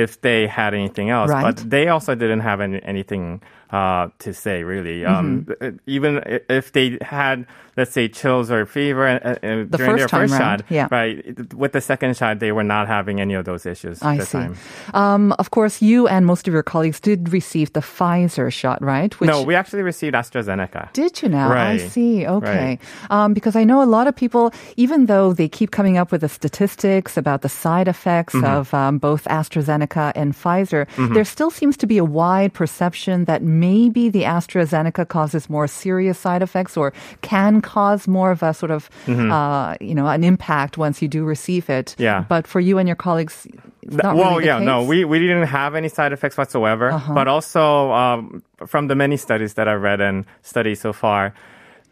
if 0.04 0.10
they 0.26 0.40
had 0.60 0.74
anything 0.74 1.08
else, 1.16 1.30
Right. 1.30 1.44
but 1.46 1.56
they 1.74 1.88
also 1.94 2.12
didn't 2.22 2.40
have 2.50 2.58
any, 2.60 2.78
anything 2.84 3.40
uh, 3.72 4.08
to 4.24 4.30
say 4.44 4.62
really. 4.62 4.98
Um, 5.04 5.26
Mm-hmm. 5.48 5.76
even 5.96 6.12
if 6.58 6.64
they 6.76 6.86
had, 7.18 7.36
let's 7.78 7.90
say, 7.98 8.06
chills 8.06 8.46
or 8.54 8.66
fever 8.66 9.06
uh, 9.08 9.18
uh, 9.18 9.34
The 9.70 9.78
during 9.78 9.96
their 9.96 10.06
first 10.08 10.32
round, 10.32 10.60
shot, 10.60 10.62
yeah. 10.78 10.86
right? 10.92 11.16
With 11.62 11.72
the 11.72 11.80
second 11.80 12.16
shot, 12.16 12.38
they 12.38 12.52
were 12.52 12.62
not 12.76 12.86
having 12.86 13.16
any 13.20 13.34
of 13.34 13.44
those 13.50 13.66
issues. 13.74 13.96
I 14.02 14.18
see. 14.18 14.38
Time. 14.38 14.54
Um, 15.02 15.32
of 15.42 15.50
course, 15.50 15.82
you 15.82 16.06
and 16.06 16.22
most 16.26 16.46
of 16.46 16.52
your 16.54 16.62
colleagues 16.62 17.00
did 17.00 17.32
receive 17.32 17.72
the 17.72 17.80
Pfizer 17.80 18.52
shot, 18.52 18.78
right? 18.82 19.12
Which 19.18 19.28
no, 19.30 19.42
we 19.42 19.54
actually 19.56 19.82
received 19.82 20.14
AstraZeneca. 20.14 20.92
Did 20.92 21.12
you 21.22 21.28
now? 21.30 21.48
Right. 21.50 21.80
I 21.80 21.88
see. 21.88 22.26
Okay. 22.26 22.73
Um, 23.10 23.34
because 23.34 23.56
I 23.56 23.64
know 23.64 23.82
a 23.82 23.88
lot 23.88 24.06
of 24.06 24.14
people, 24.14 24.52
even 24.76 25.06
though 25.06 25.32
they 25.32 25.48
keep 25.48 25.70
coming 25.70 25.98
up 25.98 26.12
with 26.12 26.20
the 26.20 26.28
statistics 26.28 27.16
about 27.16 27.42
the 27.42 27.48
side 27.48 27.88
effects 27.88 28.34
Mm-hmm. 28.34 28.44
of 28.44 28.74
um, 28.74 28.98
both 28.98 29.24
AstraZeneca 29.24 30.12
and 30.14 30.34
Pfizer, 30.34 30.86
there 31.14 31.24
still 31.24 31.50
seems 31.50 31.76
to 31.76 31.86
be 31.86 31.98
a 31.98 32.04
wide 32.04 32.52
perception 32.52 33.24
that 33.26 33.42
maybe 33.42 34.08
the 34.08 34.22
AstraZeneca 34.22 35.06
causes 35.06 35.48
more 35.48 35.66
serious 35.66 36.18
side 36.18 36.42
effects 36.42 36.76
or 36.76 36.92
can 37.22 37.60
cause 37.60 38.08
more 38.08 38.30
of 38.30 38.42
a 38.42 38.54
sort 38.54 38.70
of, 38.70 38.90
uh, 39.08 39.76
you 39.80 39.94
know, 39.94 40.06
an 40.06 40.24
impact 40.24 40.78
once 40.78 41.02
you 41.02 41.08
do 41.08 41.24
receive 41.24 41.70
it. 41.70 41.94
Mm-hmm. 41.94 42.02
Yeah. 42.02 42.24
But 42.28 42.46
for 42.46 42.60
you 42.60 42.78
and 42.78 42.88
your 42.88 42.96
colleagues, 42.96 43.46
not 43.86 44.16
well, 44.16 44.36
really 44.36 44.46
yeah, 44.46 44.58
no, 44.58 44.82
we, 44.82 45.04
we 45.04 45.18
didn't 45.18 45.46
have 45.46 45.74
any 45.74 45.88
side 45.88 46.12
effects 46.12 46.36
whatsoever. 46.36 46.90
But 47.12 47.28
also, 47.28 47.92
um, 47.92 48.42
from 48.66 48.88
the 48.88 48.94
many 48.94 49.16
studies 49.16 49.54
that 49.54 49.68
I've 49.68 49.82
read 49.82 50.00
and 50.00 50.24
studied 50.42 50.76
so 50.76 50.92
far, 50.92 51.34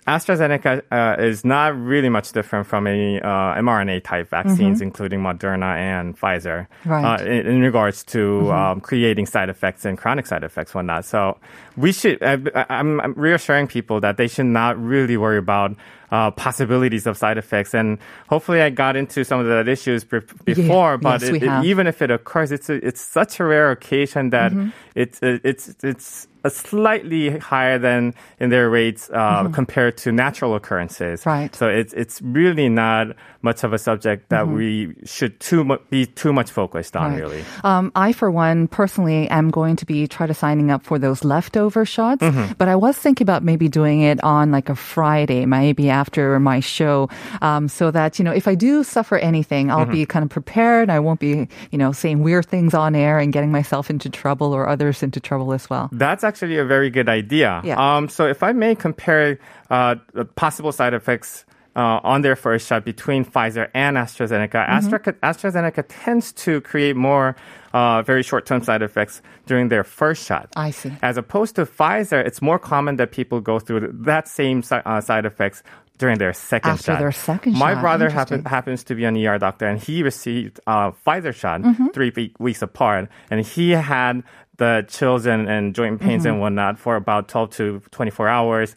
AstraZeneca 0.07 0.83
uh, 0.91 1.23
is 1.23 1.45
not 1.45 1.79
really 1.79 2.09
much 2.09 2.33
different 2.33 2.67
from 2.67 2.87
any 2.87 3.21
uh, 3.21 3.29
mRNA 3.29 4.03
type 4.03 4.29
vaccines, 4.29 4.81
including 4.81 5.21
Moderna 5.21 5.77
and 5.77 6.19
Pfizer, 6.19 6.67
Right. 6.85 7.21
uh, 7.21 7.25
in, 7.25 7.47
in 7.47 7.61
regards 7.61 8.03
to 8.05 8.51
um, 8.53 8.81
creating 8.81 9.27
side 9.27 9.49
effects 9.49 9.85
and 9.85 9.97
chronic 9.97 10.27
side 10.27 10.43
effects, 10.43 10.75
whatnot. 10.75 11.05
So 11.05 11.39
we 11.77 11.93
should. 11.93 12.23
I, 12.23 12.67
I'm, 12.69 13.01
I'm 13.01 13.15
reassuring 13.15 13.69
people 13.69 14.01
that 14.01 14.17
they 14.17 14.27
should 14.29 14.47
not 14.47 14.77
really 14.83 15.17
worry 15.17 15.39
about. 15.39 15.77
Uh, 16.13 16.31
possibilities 16.31 17.07
of 17.07 17.17
side 17.17 17.39
effects, 17.39 17.73
and 17.73 17.97
hopefully, 18.29 18.61
I 18.61 18.69
got 18.69 18.97
into 18.97 19.25
some 19.25 19.41
of 19.41 19.47
the 19.47 19.65
issues 19.73 20.05
be- 20.05 20.21
before. 20.45 20.99
but 20.99 21.23
yes, 21.23 21.31
it- 21.31 21.43
it- 21.43 21.65
even 21.65 21.87
if 21.87 22.03
it 22.03 22.11
occurs, 22.11 22.53
it's 22.53 22.69
a, 22.69 22.75
it's 22.87 23.01
such 23.01 23.41
a 23.41 23.45
rare 23.45 23.71
occasion 23.71 24.29
that 24.29 24.53
Mm-hmm. 24.53 24.69
it's 24.95 25.19
it's 25.23 25.75
it's 25.83 26.29
a 26.45 26.51
slightly 26.51 27.39
higher 27.39 27.79
than 27.79 28.13
in 28.41 28.51
their 28.51 28.69
rates 28.69 29.09
uh, 29.15 29.49
compared 29.55 29.97
to 30.05 30.13
natural 30.13 30.55
occurrences. 30.55 31.21
Mm-hmm. 31.21 31.31
Right. 31.31 31.57
So 31.57 31.69
it's 31.69 31.95
it's 31.95 32.21
really 32.21 32.69
not 32.69 33.17
much 33.43 33.65
of 33.65 33.73
a 33.73 33.79
subject 33.79 34.29
that 34.31 34.43
Mm-hmm. 34.47 34.57
we 34.57 34.95
should 35.05 35.39
too 35.41 35.65
mu- 35.65 35.79
be 35.91 36.07
too 36.07 36.33
much 36.33 36.51
focused 36.51 36.97
on. 36.97 37.13
Right. 37.13 37.21
Really. 37.21 37.45
Um, 37.65 37.93
I, 37.95 38.13
for 38.13 38.31
one, 38.31 38.67
personally 38.69 39.29
am 39.29 39.51
going 39.51 39.77
to 39.77 39.87
be 39.87 40.07
try 40.07 40.27
to 40.27 40.35
signing 40.35 40.71
up 40.71 40.83
for 40.85 40.99
those 40.99 41.23
leftover 41.25 41.85
shots. 41.85 42.23
Mm-hmm. 42.23 42.55
But 42.59 42.69
I 42.69 42.77
was 42.77 42.97
thinking 42.99 43.25
about 43.25 43.43
maybe 43.43 43.69
doing 43.69 44.01
it 44.03 44.23
on 44.25 44.51
like 44.51 44.69
a 44.69 44.75
Friday, 44.75 45.47
maybe 45.47 45.91
after 45.91 46.39
my 46.41 46.61
show, 46.61 47.09
um, 47.41 47.69
so 47.69 47.91
that 47.91 48.19
you 48.19 48.25
know 48.25 48.33
if 48.33 48.49
I 48.49 48.55
do 48.55 48.83
suffer 48.85 49.17
anything, 49.19 49.71
I'll 49.71 49.83
Mm-hmm. 49.83 49.93
be 49.93 50.07
kind 50.07 50.23
of 50.25 50.31
prepared. 50.31 50.91
I 50.91 50.99
won't 51.01 51.21
be 51.21 51.49
you 51.71 51.79
know 51.79 51.93
saying 51.93 52.23
weird 52.23 52.47
things 52.47 52.75
on 52.75 52.95
air 52.95 53.19
and 53.19 53.33
getting 53.33 53.51
myself 53.53 53.91
into 53.91 54.09
trouble 54.11 54.53
or 54.55 54.69
others 54.69 55.03
into 55.03 55.21
trouble 55.21 55.53
as 55.53 55.69
well. 55.71 55.89
That's 55.93 56.25
actually 56.25 56.59
a 56.59 56.65
very 56.65 56.91
good 56.91 57.09
idea. 57.09 57.61
Yeah. 57.65 57.77
Um, 57.79 58.09
so 58.09 58.27
if 58.27 58.43
I 58.43 58.53
may 58.53 58.75
compare 58.75 59.39
uh, 59.71 59.97
possible 60.37 60.73
side 60.73 60.95
effects 60.95 61.45
uh, 61.75 62.01
on 62.05 62.23
their 62.23 62.37
first 62.37 62.67
shot 62.67 62.85
between 62.85 63.25
Pfizer 63.25 63.69
and 63.75 63.97
AstraZeneca, 63.97 64.51
Mm-hmm. 64.69 64.95
Astra- 64.95 65.13
AstraZeneca 65.23 65.85
tends 65.89 66.33
to 66.45 66.61
create 66.61 66.97
more 66.97 67.35
uh, 67.73 68.03
very 68.03 68.23
short-term 68.23 68.63
side 68.63 68.83
effects 68.83 69.23
during 69.47 69.69
their 69.69 69.83
first 69.85 70.27
shot. 70.27 70.49
I 70.57 70.71
see. 70.71 70.93
As 71.03 71.17
opposed 71.17 71.57
to 71.57 71.65
Pfizer, 71.65 72.25
it's 72.25 72.43
more 72.43 72.59
common 72.59 72.97
that 72.97 73.11
people 73.13 73.41
go 73.41 73.59
through 73.59 73.91
that 74.05 74.29
same 74.29 74.63
uh, 74.71 75.01
side 75.01 75.25
effects 75.25 75.63
during 75.99 76.19
their 76.19 76.33
second 76.33 76.73
After 76.73 76.93
shot. 76.93 76.99
their 76.99 77.13
second 77.13 77.53
My 77.55 77.75
shot. 77.75 77.81
brother 77.81 78.11
happen, 78.11 78.45
happens 78.45 78.83
to 78.85 78.95
be 78.95 79.05
an 79.05 79.17
ER 79.17 79.39
doctor, 79.39 79.67
and 79.67 79.79
he 79.81 80.03
received 80.03 80.61
a 80.67 80.93
Pfizer 81.07 81.35
shot 81.35 81.61
Mm-hmm. 81.63 81.87
three 81.95 82.13
we- 82.15 82.35
weeks 82.39 82.61
apart, 82.61 83.09
and 83.31 83.47
he 83.47 83.71
had 83.71 84.23
the 84.59 84.85
chills 84.89 85.25
and, 85.27 85.49
and 85.49 85.75
joint 85.75 86.01
pains 86.01 86.25
Mm-hmm. 86.25 86.33
and 86.33 86.41
whatnot 86.41 86.79
for 86.79 86.97
about 86.97 87.29
12 87.29 87.51
to 87.51 87.83
24 87.93 88.29
hours. 88.29 88.77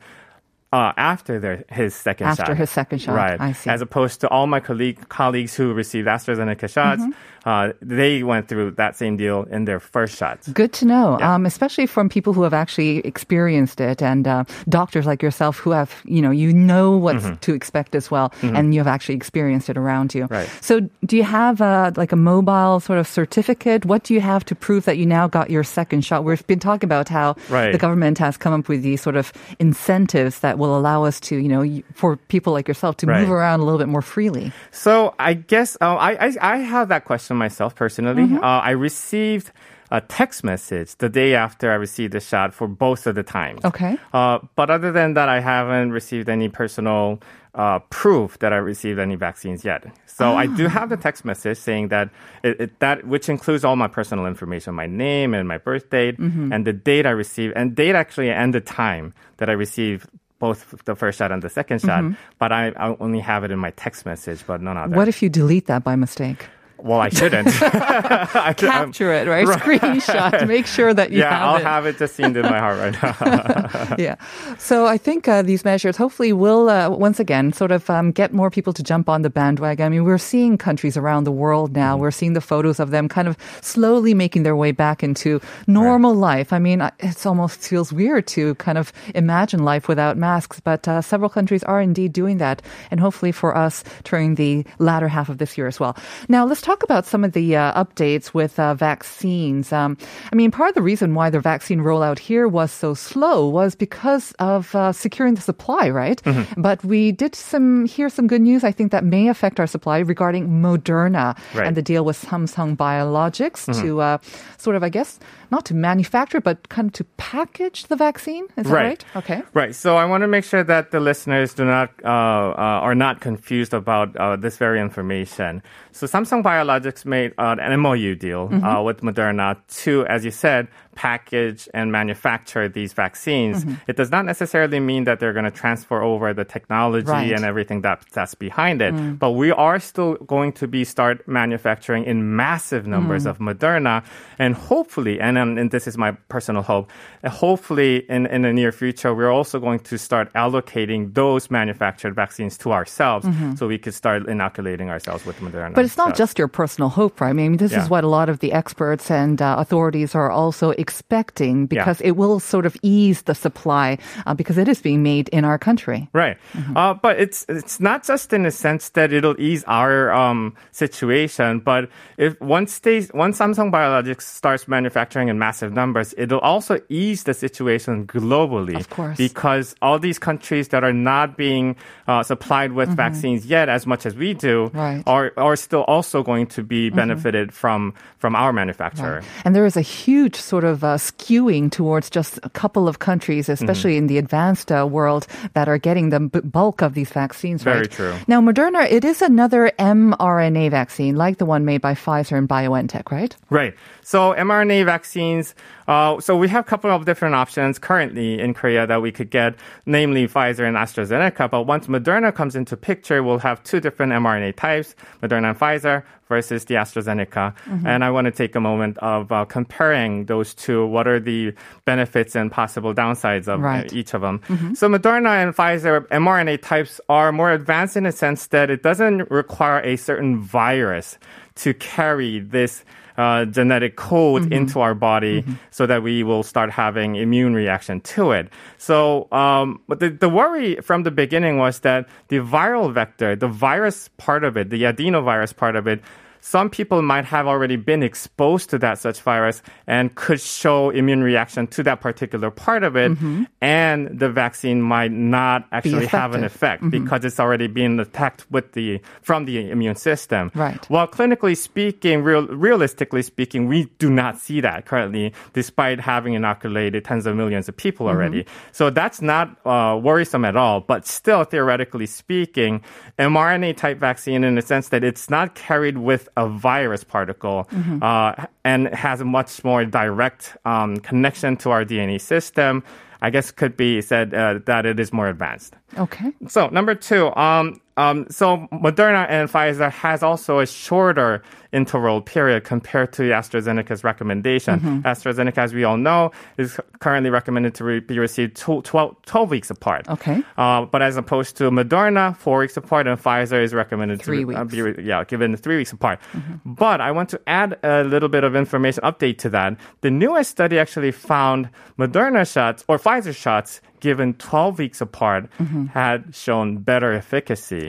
Uh, 0.76 0.92
after 1.14 1.34
their, 1.44 1.58
his 1.82 1.92
second 2.08 2.28
After 2.28 2.42
shot. 2.42 2.50
After 2.50 2.56
his 2.64 2.70
second 2.80 3.00
shot. 3.04 3.16
Right. 3.24 3.40
I 3.50 3.52
see. 3.60 3.70
As 3.76 3.82
opposed 3.88 4.18
to 4.22 4.28
all 4.34 4.48
my 4.56 4.60
colleague, 4.70 4.98
colleagues 5.22 5.54
who 5.58 5.66
received 5.84 6.08
AstraZeneca 6.16 6.68
shots, 6.78 7.02
Mm-hmm. 7.02 7.50
uh, 7.54 7.68
they 7.98 8.14
went 8.32 8.44
through 8.50 8.70
that 8.82 8.94
same 9.02 9.16
deal 9.24 9.40
in 9.56 9.62
their 9.70 9.80
first 9.80 10.14
shots. 10.22 10.44
Good 10.62 10.74
to 10.80 10.84
know, 10.94 11.08
Yeah. 11.20 11.36
um, 11.36 11.46
especially 11.54 11.88
from 11.96 12.10
people 12.10 12.32
who 12.36 12.44
have 12.48 12.58
actually 12.64 12.94
experienced 13.12 13.80
it 13.90 14.02
and 14.12 14.24
uh, 14.28 14.44
doctors 14.80 15.06
like 15.12 15.22
yourself 15.28 15.54
who 15.64 15.72
have, 15.80 15.92
you 16.16 16.22
know, 16.26 16.34
you 16.44 16.50
know 16.72 16.88
what 17.06 17.16
to 17.46 17.52
expect 17.60 17.92
as 17.96 18.06
well, 18.14 18.28
and 18.58 18.74
you 18.74 18.80
have 18.84 18.92
actually 18.96 19.16
experienced 19.24 19.68
it 19.70 19.78
around 19.78 20.08
you. 20.18 20.24
Mm-hmm. 20.26 20.34
Right. 20.40 20.50
So, 20.70 20.74
do 21.10 21.14
you 21.22 21.24
have 21.42 21.62
uh, 21.62 21.92
like 22.02 22.12
a 22.20 22.22
mobile 22.34 22.80
sort 22.88 23.00
of 23.00 23.08
certificate? 23.20 23.86
What 23.86 24.02
do 24.08 24.12
you 24.18 24.22
have 24.34 24.44
to 24.50 24.56
prove 24.66 24.82
that 24.90 24.98
you 24.98 25.06
now 25.06 25.26
got 25.38 25.48
your 25.56 25.64
second 25.80 26.02
shot? 26.08 26.24
We've 26.28 26.48
been 26.54 26.64
talking 26.70 26.88
about 26.92 27.08
how 27.18 27.28
Right. 27.50 27.72
the 27.76 27.82
government 27.86 28.18
has 28.26 28.34
come 28.44 28.54
up 28.60 28.68
with 28.72 28.82
these 28.82 29.02
sort 29.08 29.16
of 29.22 29.32
incentives 29.60 30.40
that 30.40 30.58
will 30.58 30.65
allow 30.74 31.04
us 31.04 31.20
to, 31.28 31.36
you 31.36 31.50
know, 31.50 31.84
for 31.94 32.16
people 32.16 32.54
like 32.54 32.68
yourself 32.68 32.98
to 32.98 33.08
move 33.08 33.30
around 33.30 33.60
a 33.60 33.64
little 33.66 33.78
bit 33.78 33.90
more 33.90 34.02
freely. 34.02 34.52
So 34.72 35.14
I 35.20 35.34
guess 35.36 35.76
uh, 35.82 35.96
I, 35.96 36.28
I 36.28 36.32
I 36.42 36.58
have 36.58 36.88
that 36.90 37.04
question 37.06 37.36
myself 37.38 37.76
personally. 37.76 38.24
Mm-hmm. 38.24 38.38
Uh, 38.44 38.62
I 38.64 38.72
received 38.72 39.52
a 39.92 40.02
text 40.02 40.44
message 40.44 40.96
the 40.98 41.10
day 41.10 41.36
after 41.36 41.72
I 41.72 41.76
received 41.76 42.14
the 42.14 42.20
shot 42.20 42.54
for 42.54 42.68
both 42.68 43.06
of 43.06 43.14
the 43.14 43.22
times. 43.24 43.64
Okay. 43.64 43.98
Uh, 44.14 44.40
but 44.56 44.72
other 44.72 44.92
than 44.92 45.14
that, 45.14 45.30
I 45.30 45.40
haven't 45.40 45.92
received 45.92 46.28
any 46.28 46.50
personal 46.50 47.22
uh, 47.54 47.80
proof 47.92 48.40
that 48.40 48.52
I 48.52 48.58
received 48.58 49.00
any 49.00 49.16
vaccines 49.16 49.64
yet. 49.64 49.86
So 50.08 50.36
I 50.36 50.48
do 50.48 50.68
have 50.68 50.90
the 50.90 50.98
text 50.98 51.24
message 51.24 51.58
saying 51.58 51.90
that 51.90 52.10
it, 52.44 52.60
it, 52.60 52.80
that 52.80 53.06
which 53.06 53.30
includes 53.30 53.64
all 53.64 53.76
my 53.76 53.88
personal 53.88 54.26
information, 54.26 54.74
my 54.74 54.88
name 54.88 55.34
and 55.34 55.48
my 55.48 55.60
birth 55.60 55.90
date, 55.90 56.18
Mm-hmm. 56.18 56.52
and 56.52 56.66
the 56.66 56.74
date 56.74 57.06
I 57.06 57.12
received, 57.12 57.54
and 57.56 57.76
date 57.76 57.96
actually 57.96 58.32
and 58.32 58.54
the 58.54 58.62
time 58.62 59.14
that 59.38 59.50
I 59.50 59.54
received. 59.54 60.10
Both 60.40 60.84
the 60.86 60.96
first 60.96 61.18
shot 61.20 61.32
and 61.32 61.42
the 61.42 61.50
second 61.50 61.80
shot, 61.82 62.04
but 62.40 62.52
I, 62.52 62.68
I 62.76 62.96
only 63.00 63.20
have 63.22 63.44
it 63.46 63.52
in 63.52 63.60
my 63.60 63.72
text 63.72 64.06
message, 64.06 64.44
but 64.46 64.62
none 64.62 64.76
other. 64.78 64.90
Mm-hmm. 64.90 64.98
What 64.98 65.08
if 65.08 65.24
you 65.24 65.30
delete 65.30 65.68
that 65.68 65.84
by 65.84 65.96
mistake? 65.96 66.48
Well, 66.86 67.00
I 67.00 67.10
shouldn't. 67.10 67.48
I- 67.62 68.28
I'm- 68.46 68.54
Capture 68.56 69.12
it, 69.12 69.28
right? 69.28 69.48
Screenshot. 69.48 70.48
Make 70.56 70.68
sure 70.68 70.94
that 70.94 71.10
you 71.12 71.20
yeah, 71.20 71.32
have 71.32 71.42
I'll 71.50 71.56
it. 71.58 71.64
have 71.64 71.86
it 71.88 71.98
just 71.98 72.20
in 72.20 72.34
my 72.34 72.60
heart 72.60 72.78
right 72.78 72.94
now. 73.02 73.96
yeah. 73.98 74.16
So 74.60 74.86
I 74.86 74.98
think 75.00 75.28
uh, 75.28 75.42
these 75.42 75.66
measures 75.66 75.98
hopefully 75.98 76.32
will, 76.32 76.70
uh, 76.70 76.90
once 76.90 77.20
again, 77.20 77.54
sort 77.54 77.72
of 77.72 77.90
um, 77.90 78.12
get 78.12 78.34
more 78.34 78.52
people 78.52 78.72
to 78.74 78.84
jump 78.84 79.10
on 79.10 79.24
the 79.24 79.32
bandwagon. 79.32 79.84
I 79.86 79.90
mean, 79.90 80.04
we're 80.04 80.20
seeing 80.20 80.60
countries 80.60 80.96
around 80.96 81.24
the 81.24 81.32
world 81.32 81.74
now. 81.76 81.98
We're 81.98 82.12
seeing 82.12 82.34
the 82.34 82.42
photos 82.42 82.80
of 82.80 82.92
them 82.92 83.10
kind 83.10 83.28
of 83.28 83.36
slowly 83.62 84.14
making 84.14 84.44
their 84.44 84.56
way 84.56 84.72
back 84.72 85.02
into 85.02 85.42
normal 85.66 86.14
life. 86.14 86.54
I 86.54 86.60
mean, 86.60 86.82
it 87.00 87.26
almost 87.26 87.62
feels 87.62 87.92
weird 87.92 88.28
to 88.28 88.54
kind 88.56 88.78
of 88.78 88.94
imagine 89.16 89.64
life 89.66 89.88
without 89.88 90.18
masks, 90.18 90.60
but 90.60 90.88
uh, 90.88 91.02
several 91.02 91.30
countries 91.30 91.64
are 91.64 91.82
indeed 91.82 92.14
doing 92.14 92.38
that. 92.38 92.62
And 92.92 93.00
hopefully 93.00 93.32
for 93.32 93.58
us 93.58 93.84
during 94.04 94.36
the 94.36 94.64
latter 94.78 95.08
half 95.08 95.30
of 95.30 95.40
this 95.40 95.58
year 95.58 95.66
as 95.66 95.80
well. 95.80 95.98
Now, 96.30 96.46
let's 96.46 96.62
talk 96.62 96.75
talk 96.76 96.84
about 96.84 97.06
some 97.06 97.24
of 97.24 97.32
the 97.32 97.56
uh, 97.56 97.84
updates 97.84 98.34
with 98.34 98.60
uh, 98.60 98.74
vaccines. 98.76 99.72
Um, 99.72 99.98
I 100.32 100.36
mean, 100.36 100.52
part 100.52 100.68
of 100.70 100.76
the 100.76 100.82
reason 100.82 101.14
why 101.16 101.30
the 101.30 101.40
vaccine 101.40 101.80
rollout 101.80 102.20
here 102.20 102.48
was 102.50 102.70
so 102.70 102.94
slow 102.94 103.48
was 103.48 103.76
because 103.76 104.34
of 104.40 104.76
uh, 104.76 104.92
securing 104.92 105.36
the 105.36 105.42
supply, 105.42 105.90
right? 105.90 106.22
Mm-hmm. 106.24 106.62
But 106.62 106.84
we 106.84 107.14
did 107.14 107.34
some 107.34 107.86
hear 107.86 108.10
some 108.10 108.28
good 108.28 108.42
news. 108.42 108.66
I 108.66 108.74
think 108.74 108.92
that 108.92 109.06
may 109.06 109.30
affect 109.30 109.60
our 109.60 109.68
supply 109.68 110.00
regarding 110.00 110.50
Moderna 110.50 111.38
Right. 111.54 111.68
and 111.68 111.78
the 111.78 111.82
deal 111.82 112.04
with 112.04 112.20
Samsung 112.22 112.76
Biologics 112.76 113.66
Mm-hmm. 113.66 113.82
to 113.82 114.02
uh, 114.02 114.18
sort 114.58 114.76
of, 114.76 114.84
I 114.84 114.90
guess, 114.90 115.18
not 115.56 115.66
to 115.66 115.74
manufacture, 115.74 116.42
but 116.50 116.58
kind 116.70 116.88
of 116.90 116.94
to 117.00 117.04
package 117.18 117.80
the 117.92 117.96
vaccine. 118.08 118.46
Is 118.58 118.68
that 118.68 118.74
right? 118.74 119.02
Okay. 119.16 119.40
Right. 119.54 119.74
So 119.74 119.96
I 119.96 120.06
want 120.12 120.22
to 120.22 120.28
make 120.28 120.44
sure 120.44 120.64
that 120.74 120.92
the 120.92 121.00
listeners 121.00 121.54
do 121.56 121.64
not 121.66 121.90
uh, 122.04 122.08
uh, 122.08 122.88
are 122.88 122.96
not 123.06 123.22
confused 123.22 123.74
about 123.74 124.08
uh, 124.18 124.36
this 124.36 124.58
very 124.58 124.80
information. 124.82 125.64
So 125.92 126.08
Samsung 126.08 126.44
Biologics 126.44 127.06
made 127.06 127.32
uh, 127.38 127.56
an 127.60 127.80
MOU 127.80 128.16
deal 128.16 128.36
Mm-hmm. 128.46 128.64
uh, 128.64 128.82
with 128.84 129.00
Moderna 129.02 129.56
to, 129.84 130.06
as 130.08 130.26
you 130.28 130.32
said, 130.32 130.68
package 130.96 131.68
and 131.74 131.92
manufacture 131.92 132.68
these 132.70 132.94
vaccines. 132.94 133.64
Mm-hmm. 133.66 133.76
It 133.92 133.96
does 133.98 134.12
not 134.12 134.26
necessarily 134.26 134.80
mean 134.80 135.04
that 135.04 135.20
they're 135.20 135.34
going 135.34 135.46
to 135.46 135.52
transfer 135.52 136.02
over 136.02 136.34
the 136.34 136.46
technology 136.46 137.08
Right. 137.12 137.32
Mm. 137.32 137.36
and 137.36 137.46
everything 137.46 137.82
that 137.82 137.98
that's 138.14 138.36
behind 138.36 138.82
it. 138.82 138.94
But 139.20 139.32
we 139.32 139.52
are 139.52 139.80
still 139.80 140.16
going 140.36 140.52
to 140.54 140.68
be 140.68 140.84
start 140.86 141.28
manufacturing 141.28 142.04
in 142.06 142.36
massive 142.36 142.88
numbers 142.88 143.24
Mm. 143.26 143.30
of 143.32 143.36
Moderna, 143.40 144.04
and 144.40 144.56
hopefully, 144.56 145.20
and, 145.20 145.38
um, 145.38 145.58
and 145.58 145.70
this 145.72 145.86
is 145.88 145.98
my 145.98 146.12
personal 146.36 146.64
hope, 146.64 146.90
uh, 147.24 147.30
hopefully 147.30 148.06
in, 148.10 148.26
in 148.28 148.42
the 148.44 148.54
near 148.54 148.72
future, 148.72 149.14
we're 149.14 149.32
also 149.40 149.60
going 149.60 149.80
to 149.92 149.98
start 149.98 150.32
allocating 150.34 151.14
those 151.14 151.52
manufactured 151.52 152.14
vaccines 152.16 152.58
to 152.60 152.72
ourselves, 152.72 153.28
so 153.58 153.68
we 153.68 153.78
could 153.78 153.94
start 153.94 154.28
inoculating 154.28 154.90
ourselves 154.90 155.26
with 155.26 155.38
Moderna. 155.40 155.66
Mm-hmm. 155.66 155.74
But 155.76 155.86
it's 155.86 155.98
not 155.98 156.12
So- 156.16 156.24
just 156.24 156.40
your 156.40 156.48
personal 156.48 156.90
hope, 156.90 157.20
right? 157.22 157.30
I 157.30 157.34
mean, 157.34 157.58
this 157.58 157.72
Yeah. 157.74 157.84
is 157.84 157.90
what 157.90 158.04
a 158.04 158.08
lot 158.08 158.30
of 158.30 158.40
the 158.40 158.52
experts 158.54 159.12
and 159.12 159.42
uh, 159.42 159.56
authorities 159.58 160.16
are 160.16 160.32
also 160.32 160.72
expecting 160.86 161.66
because 161.66 161.98
it 162.06 162.14
will 162.14 162.38
sort 162.38 162.66
of 162.70 162.78
ease 162.86 163.26
the 163.26 163.34
supply 163.34 163.98
uh, 164.30 164.38
because 164.38 164.62
it 164.62 164.70
is 164.70 164.78
being 164.86 165.02
made 165.02 165.26
in 165.34 165.42
our 165.42 165.58
country. 165.58 166.06
Right. 166.14 166.38
Uh, 166.78 166.94
but 166.94 167.18
it's 167.18 167.46
it's 167.50 167.82
not 167.82 168.06
just 168.06 168.34
in 168.34 168.46
a 168.46 168.54
sense 168.54 168.94
that 168.94 169.10
it'll 169.10 169.40
ease 169.42 169.66
our 169.66 170.14
um, 170.14 170.54
situation, 170.70 171.60
but 171.66 171.90
if 172.22 172.38
once 172.38 172.80
they 172.86 173.08
once 173.14 173.40
Samsung 173.42 173.72
Biologics 173.72 174.30
starts 174.30 174.68
manufacturing 174.68 175.28
in 175.34 175.40
massive 175.40 175.74
numbers, 175.74 176.14
it'll 176.18 176.44
also 176.46 176.78
ease 176.90 177.26
the 177.26 177.34
situation 177.34 178.06
globally. 178.06 178.78
Of 178.78 178.90
course. 178.94 179.18
Because 179.18 179.74
all 179.82 179.98
these 179.98 180.20
countries 180.20 180.70
that 180.70 180.84
are 180.84 180.94
not 180.94 181.38
being 181.38 181.76
uh, 182.08 182.22
supplied 182.24 182.72
with 182.74 182.90
vaccines 182.96 183.46
yet 183.46 183.70
as 183.70 183.86
much 183.88 184.06
as 184.06 184.14
we 184.16 184.34
do 184.34 184.56
Mm-hmm. 184.66 184.78
Right. 184.78 185.04
are 185.08 185.32
are 185.38 185.56
still 185.56 185.84
also 185.88 186.24
going 186.24 186.48
to 186.56 186.64
be 186.64 186.90
benefited 186.90 187.54
from 187.54 187.94
from 188.18 188.36
our 188.36 188.52
manufacturer. 188.54 189.24
And 189.44 189.56
there 189.56 189.66
is 189.66 189.78
a 189.78 189.82
huge 189.82 190.36
sort 190.36 190.64
of 190.64 190.75
uh, 190.84 190.98
skewing 190.98 191.72
towards 191.72 192.10
just 192.10 192.40
a 192.44 192.50
couple 192.50 192.88
of 192.88 193.00
countries, 193.00 193.50
especially 193.50 193.98
in 193.98 194.08
the 194.08 194.18
advanced 194.18 194.72
uh, 194.72 194.88
world, 194.90 195.28
that 195.54 195.68
are 195.68 195.78
getting 195.78 196.10
the 196.10 196.20
b- 196.20 196.40
bulk 196.42 196.82
of 196.82 196.94
these 196.94 197.12
vaccines. 197.12 197.64
Very 197.64 197.82
right? 197.82 197.92
true. 197.92 198.16
Now, 198.28 198.42
Moderna, 198.42 198.90
it 198.90 199.06
is 199.06 199.22
another 199.22 199.72
mRNA 199.80 200.72
vaccine, 200.72 201.16
like 201.16 201.38
the 201.38 201.46
one 201.46 201.66
made 201.66 201.82
by 201.82 201.94
Pfizer 201.94 202.38
and 202.38 202.50
BioNTech, 202.50 203.12
right? 203.12 203.36
Right. 203.50 203.76
So 204.02 204.34
mRNA 204.34 204.86
vaccines. 204.86 205.56
Uh, 205.88 206.20
so 206.20 206.36
we 206.36 206.48
have 206.48 206.66
a 206.66 206.68
couple 206.68 206.92
of 206.92 207.06
different 207.06 207.36
options 207.36 207.78
currently 207.78 208.40
in 208.40 208.54
Korea 208.54 208.88
that 208.88 209.02
we 209.02 209.12
could 209.12 209.30
get, 209.30 209.56
namely 209.86 210.28
Pfizer 210.28 210.68
and 210.68 210.76
AstraZeneca. 210.78 211.50
But 211.50 211.64
once 211.64 211.88
Moderna 211.88 212.34
comes 212.34 212.56
into 212.56 212.76
picture, 212.76 213.22
we'll 213.22 213.40
have 213.40 213.64
two 213.64 213.80
different 213.80 214.12
mRNA 214.14 214.56
types, 214.56 214.96
Moderna 215.22 215.52
and 215.52 215.60
Pfizer 215.60 216.04
versus 216.28 216.66
the 216.66 216.76
AstraZeneca. 216.76 217.54
And 217.86 218.04
I 218.04 218.10
want 218.10 218.26
to 218.26 218.32
take 218.32 218.56
a 218.56 218.60
moment 218.60 218.98
of 218.98 219.32
uh, 219.32 219.46
comparing 219.46 220.26
those 220.26 220.54
two. 220.66 220.80
What 220.96 221.06
are 221.12 221.20
the 221.32 221.54
benefits 221.86 222.36
and 222.36 222.52
possible 222.52 222.94
downsides 222.94 223.48
of 223.48 223.60
uh, 223.62 223.70
Right. 223.70 223.94
each 223.94 224.14
of 224.18 224.22
them? 224.26 224.42
So 224.80 224.90
Moderna 224.90 225.34
and 225.44 225.54
Pfizer 225.56 226.08
mRNA 226.10 226.62
types 226.62 227.00
are 227.08 227.32
more 227.32 227.52
advanced 227.52 227.96
in 227.98 228.06
a 228.06 228.12
sense 228.12 228.48
that 228.56 228.68
it 228.70 228.82
doesn't 228.82 229.30
require 229.30 229.80
a 229.82 229.96
certain 229.98 230.42
virus 230.42 231.18
to 231.64 231.74
carry 231.74 232.40
this 232.40 232.84
uh, 233.18 233.46
genetic 233.48 233.96
code 233.96 234.52
into 234.52 234.82
our 234.84 234.94
body 234.94 235.40
so 235.72 235.88
that 235.88 236.04
we 236.04 236.20
will 236.28 236.44
start 236.44 236.70
having 236.70 237.16
immune 237.16 237.54
reaction 237.56 238.02
to 238.04 238.32
it. 238.36 238.52
So, 238.78 239.32
um, 239.32 239.80
but 239.88 240.00
the, 240.04 240.10
the 240.10 240.28
worry 240.28 240.76
from 240.84 241.04
the 241.08 241.12
beginning 241.12 241.56
was 241.58 241.80
that 241.88 242.10
the 242.28 242.40
viral 242.44 242.92
vector, 242.92 243.36
the 243.40 243.48
virus 243.48 244.10
part 244.18 244.44
of 244.44 244.58
it, 244.58 244.68
the 244.70 244.84
adenovirus 244.84 245.56
part 245.56 245.78
of 245.80 245.88
it, 245.88 246.02
some 246.46 246.70
people 246.70 247.02
might 247.02 247.26
have 247.26 247.48
already 247.48 247.76
been 247.76 248.04
exposed 248.04 248.70
to 248.70 248.78
that 248.78 249.00
such 249.00 249.20
virus 249.22 249.64
and 249.88 250.14
could 250.14 250.40
show 250.40 250.92
immune 250.92 251.24
reaction 251.24 251.66
to 251.66 251.82
that 251.82 252.02
particular 252.02 252.52
part 252.52 252.84
of 252.84 252.96
it, 252.96 253.14
mm-hmm. 253.14 253.46
and 253.62 254.20
the 254.20 254.30
vaccine 254.30 254.80
might 254.80 255.12
not 255.12 255.68
actually 255.72 256.06
have 256.06 256.36
an 256.36 256.44
effect 256.44 256.84
mm-hmm. 256.84 256.92
because 256.92 257.26
it's 257.26 257.40
already 257.40 257.66
been 257.66 258.00
attacked 258.00 258.46
with 258.52 258.74
the 258.74 259.02
from 259.24 259.46
the 259.46 259.72
immune 259.72 259.96
system. 259.96 260.52
Right. 260.54 260.88
Well, 260.88 261.08
clinically 261.08 261.58
speaking, 261.58 262.22
real, 262.22 262.46
realistically 262.46 263.24
speaking, 263.24 263.66
we 263.66 263.86
do 263.98 264.12
not 264.12 264.38
see 264.38 264.62
that 264.62 264.86
currently, 264.86 265.34
despite 265.54 266.00
having 266.00 266.36
inoculated 266.36 267.06
tens 267.06 267.26
of 267.26 267.36
millions 267.36 267.68
of 267.68 267.76
people 267.76 268.06
mm-hmm. 268.06 268.18
already. 268.18 268.46
So 268.72 268.92
that's 268.92 269.20
not 269.20 269.58
uh, 269.66 270.00
worrisome 270.00 270.46
at 270.46 270.56
all. 270.56 270.82
But 270.82 271.08
still, 271.08 271.44
theoretically 271.44 272.06
speaking, 272.06 272.84
mRNA 273.18 273.78
type 273.78 273.98
vaccine, 273.98 274.44
in 274.44 274.54
the 274.54 274.62
sense 274.62 274.90
that 274.90 275.04
it's 275.04 275.28
not 275.28 275.56
carried 275.56 275.98
with 275.98 276.30
a 276.38 276.48
virus 276.48 277.04
particle 277.04 277.68
uh, 278.02 278.46
and 278.64 278.88
has 278.90 279.22
a 279.22 279.26
much 279.26 279.64
more 279.64 279.86
direct 279.86 280.58
um, 280.66 280.98
connection 280.98 281.58
to 281.58 281.72
our 281.72 281.86
DNA 281.86 282.20
system. 282.20 282.84
I 283.22 283.30
guess 283.30 283.50
could 283.50 283.76
be 283.78 284.02
said 284.02 284.34
uh, 284.34 284.60
that 284.66 284.86
it 284.86 285.00
is 285.00 285.12
more 285.12 285.28
advanced. 285.28 285.76
Okay. 285.98 286.32
So 286.48 286.68
number 286.68 286.94
two, 286.94 287.34
um, 287.36 287.82
um, 287.98 288.26
so 288.30 288.68
Moderna 288.74 289.26
and 289.30 289.50
Pfizer 289.50 289.92
has 289.92 290.22
also 290.24 290.60
a 290.60 290.66
shorter 290.68 291.42
interval 291.72 292.22
period 292.22 292.64
compared 292.64 293.12
to 293.14 293.24
AstraZeneca's 293.24 294.04
recommendation. 294.04 294.80
AstraZeneca, 295.04 295.58
as 295.58 295.74
we 295.74 295.84
all 295.84 295.98
know, 295.98 296.32
is 296.58 296.80
currently 297.00 297.30
recommended 297.30 297.76
to 297.76 297.84
re- 297.84 298.00
be 298.00 298.18
received 298.18 298.56
tw- 298.56 298.84
12, 298.84 299.16
12 299.26 299.50
weeks 299.50 299.70
apart. 299.70 300.08
Okay. 300.10 300.42
Uh, 300.58 300.86
but 300.86 301.02
as 301.02 301.18
opposed 301.18 301.58
to 301.58 301.70
Moderna, 301.72 302.36
four 302.38 302.60
weeks 302.60 302.78
apart, 302.78 303.08
and 303.08 303.22
Pfizer 303.22 303.62
is 303.62 303.74
recommended 303.74 304.22
Three 304.22 304.46
to 304.46 304.56
uh, 304.56 304.64
weeks. 304.64 304.72
be 304.74 304.82
re- 304.82 305.04
yeah, 305.04 305.24
given 305.26 305.56
three 305.58 305.78
weeks 305.78 305.92
apart. 305.92 306.20
But 306.66 307.02
I 307.02 307.12
want 307.12 307.30
to 307.30 307.42
add 307.48 307.78
a 307.84 308.04
little 308.04 308.30
bit 308.30 308.44
of 308.46 308.56
information 308.56 309.04
update 309.04 309.38
to 309.40 309.50
that. 309.50 309.78
The 310.02 310.12
newest 310.12 310.52
study 310.52 310.80
actually 310.80 311.12
found 311.12 311.70
Moderna 312.00 312.50
shots 312.52 312.86
or 312.88 312.98
Pfizer 312.98 313.36
shots 313.36 313.82
given 314.06 314.34
12 314.38 314.78
weeks 314.84 315.00
apart 315.02 315.44
Mm-hmm. 315.60 315.86
had 316.02 316.20
shown 316.44 316.68
better 316.92 317.10
efficacy, 317.22 317.86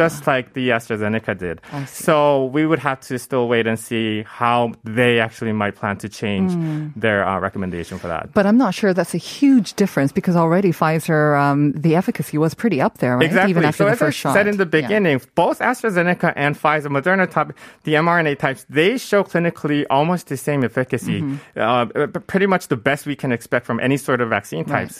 just 0.00 0.26
like 0.26 0.52
the 0.58 0.66
AstraZeneca 0.76 1.32
did. 1.44 1.56
Ah. 1.72 1.84
So 1.86 2.16
we 2.56 2.62
would 2.68 2.78
have 2.88 3.00
to 3.08 3.18
still 3.18 3.46
wait 3.52 3.66
and 3.70 3.78
see 3.88 4.24
how 4.40 4.72
they 4.84 5.12
actually 5.26 5.52
might 5.62 5.74
plan 5.80 5.96
to 6.04 6.08
change 6.20 6.50
Mm. 6.52 6.92
their 7.04 7.20
uh, 7.28 7.38
recommendation 7.46 7.96
for 8.02 8.08
that. 8.14 8.24
But 8.38 8.44
I'm 8.48 8.58
not 8.64 8.72
sure 8.74 8.90
that's 8.92 9.14
a 9.14 9.22
huge 9.38 9.68
difference 9.82 10.10
because 10.18 10.36
already 10.44 10.70
Pfizer, 10.80 11.22
um, 11.44 11.60
the 11.84 11.92
efficacy 12.00 12.36
was 12.44 12.52
pretty 12.62 12.78
up 12.86 12.94
there, 13.02 13.14
right? 13.16 13.26
Exactly. 13.30 13.50
Even 13.54 13.64
after 13.64 13.82
so 13.82 13.84
the 13.86 13.92
as 13.96 13.98
first 14.04 14.18
I 14.18 14.20
shot. 14.22 14.32
said 14.36 14.46
in 14.52 14.56
the 14.62 14.68
Yeah. 14.68 14.80
beginning, 14.80 15.16
both 15.34 15.58
AstraZeneca 15.70 16.32
and 16.36 16.52
Pfizer, 16.60 16.90
Moderna 16.96 17.26
type, 17.30 17.50
the 17.84 17.94
mRNA 17.94 18.34
types, 18.38 18.66
they 18.68 18.98
show 18.98 19.22
clinically 19.24 19.80
almost 19.96 20.28
the 20.32 20.36
same 20.36 20.60
efficacy. 20.64 21.20
Mm-hmm. 21.22 21.36
Uh, 21.56 22.06
pretty 22.32 22.46
much 22.46 22.68
the 22.74 22.76
best 22.88 23.06
we 23.06 23.16
can 23.22 23.30
expect 23.32 23.64
from 23.68 23.78
any 23.80 23.96
sort 23.96 24.20
of 24.20 24.28
vaccine 24.38 24.64
Right. 24.64 24.88
types. 24.88 24.96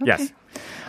So, 0.00 0.06
yes. 0.06 0.32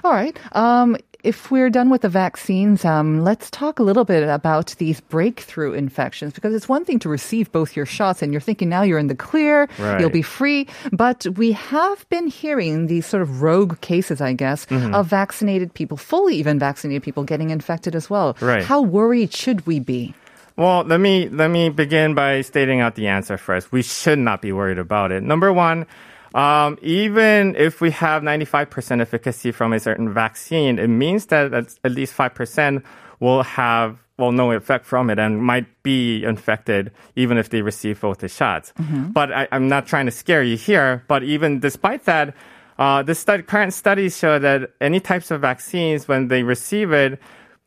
All 0.03 0.11
right. 0.11 0.37
Um, 0.55 0.97
if 1.23 1.49
we're 1.51 1.69
done 1.69 1.89
with 1.89 2.01
the 2.01 2.09
vaccines, 2.09 2.83
um, 2.83 3.21
let's 3.23 3.49
talk 3.49 3.79
a 3.79 3.83
little 3.83 4.03
bit 4.03 4.27
about 4.27 4.75
these 4.77 4.99
breakthrough 4.99 5.71
infections 5.71 6.33
because 6.33 6.53
it's 6.53 6.67
one 6.67 6.83
thing 6.83 6.99
to 6.99 7.07
receive 7.07 7.49
both 7.53 7.77
your 7.77 7.85
shots 7.85 8.21
and 8.21 8.33
you're 8.33 8.41
thinking 8.41 8.67
now 8.67 8.81
you're 8.81 8.99
in 8.99 9.07
the 9.07 9.15
clear, 9.15 9.69
Right. 9.79 10.01
you'll 10.01 10.09
be 10.09 10.21
free. 10.21 10.67
But 10.91 11.25
we 11.37 11.53
have 11.53 12.05
been 12.09 12.27
hearing 12.27 12.87
these 12.87 13.05
sort 13.05 13.23
of 13.23 13.41
rogue 13.41 13.79
cases, 13.79 14.19
I 14.19 14.33
guess, 14.33 14.65
Mm-hmm. 14.65 14.93
of 14.93 15.07
vaccinated 15.07 15.73
people, 15.73 15.95
fully 15.95 16.35
even 16.35 16.59
vaccinated 16.59 17.03
people 17.03 17.23
getting 17.23 17.51
infected 17.51 17.95
as 17.95 18.09
well. 18.09 18.35
Right. 18.41 18.63
How 18.63 18.81
worried 18.81 19.33
should 19.33 19.65
we 19.65 19.79
be? 19.79 20.13
Well, 20.57 20.83
let 20.83 20.99
me 20.99 21.29
let 21.29 21.49
me 21.49 21.69
begin 21.69 22.13
by 22.15 22.41
stating 22.41 22.81
out 22.81 22.95
the 22.95 23.07
answer 23.07 23.37
first. 23.37 23.71
We 23.71 23.81
should 23.81 24.19
not 24.19 24.41
be 24.41 24.51
worried 24.51 24.77
about 24.77 25.11
it. 25.13 25.23
Number 25.23 25.51
one, 25.53 25.87
um, 26.34 26.78
even 26.82 27.56
if 27.56 27.82
we 27.82 27.91
have 27.91 28.24
95% 28.24 29.02
efficacy 29.02 29.52
from 29.52 29.74
a 29.74 29.80
certain 29.80 30.13
vaccine, 30.13 30.80
it 30.80 30.88
means 30.88 31.28
that 31.28 31.54
at 31.54 31.91
least 31.91 32.15
5% 32.15 32.84
will 33.19 33.43
have 33.43 34.00
well 34.17 34.32
no 34.32 34.52
effect 34.52 34.86
from 34.86 35.10
it 35.10 35.17
and 35.17 35.41
might 35.43 35.65
be 35.82 36.24
infected 36.24 36.91
even 37.15 37.38
if 37.38 37.50
they 37.50 37.62
receive 37.62 38.00
both 38.00 38.19
the 38.19 38.28
shots. 38.28 38.72
But 39.12 39.32
I, 39.32 39.48
I'm 39.52 39.67
not 39.67 39.88
trying 39.88 40.06
to 40.06 40.12
scare 40.12 40.43
you 40.43 40.58
here. 40.58 41.04
But 41.08 41.24
even 41.24 41.60
despite 41.60 42.06
that, 42.06 42.36
uh, 42.78 43.04
the 43.04 43.15
study, 43.15 43.43
current 43.43 43.74
studies 43.74 44.17
show 44.17 44.39
that 44.39 44.72
any 44.82 45.00
types 45.00 45.32
of 45.32 45.41
vaccines, 45.41 46.08
when 46.08 46.28
they 46.28 46.43
receive 46.43 46.91
it, 46.91 47.19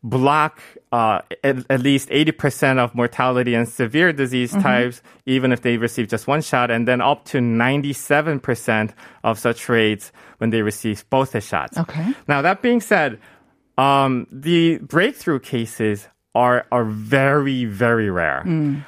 block 0.02 0.60
uh, 0.96 1.20
at, 1.44 1.56
at 1.68 1.80
least 1.80 2.08
80% 2.08 2.78
of 2.78 2.94
mortality 2.94 3.52
and 3.54 3.68
severe 3.68 4.14
disease 4.14 4.52
types, 4.52 5.02
even 5.26 5.52
if 5.52 5.60
they 5.60 5.76
receive 5.76 6.08
just 6.08 6.26
one 6.26 6.40
shot, 6.40 6.70
and 6.70 6.88
then 6.88 7.02
up 7.02 7.26
to 7.26 7.38
97% 7.38 8.94
of 9.22 9.38
such 9.38 9.68
rates 9.68 10.10
when 10.38 10.48
they 10.48 10.62
receive 10.62 11.04
both 11.10 11.32
the 11.32 11.42
shots. 11.42 11.76
Okay. 11.76 12.14
Now, 12.28 12.40
that 12.40 12.62
being 12.62 12.80
said, 12.80 13.20
um, 13.76 14.26
the 14.32 14.78
breakthrough 14.78 15.38
cases 15.38 16.08
are 16.34 16.66
are 16.72 16.84
very 16.84 17.64
very 17.64 18.10
rare. 18.10 18.42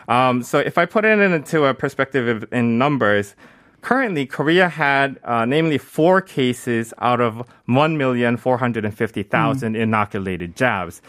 Um, 0.08 0.42
so 0.42 0.58
if 0.58 0.78
I 0.78 0.86
put 0.86 1.04
it 1.04 1.18
into 1.18 1.64
a 1.66 1.74
perspective 1.74 2.26
of, 2.28 2.52
in 2.52 2.78
numbers, 2.78 3.34
currently 3.82 4.24
Korea 4.24 4.68
had 4.68 5.18
uh, 5.24 5.44
namely 5.44 5.76
four 5.76 6.22
cases 6.22 6.94
out 7.00 7.20
of 7.20 7.46
one 7.66 7.98
million 7.98 8.38
four 8.38 8.56
hundred 8.56 8.84
and 8.86 8.96
fifty 8.96 9.22
thousand 9.22 9.76
inoculated 9.76 10.56
jabs, 10.56 11.00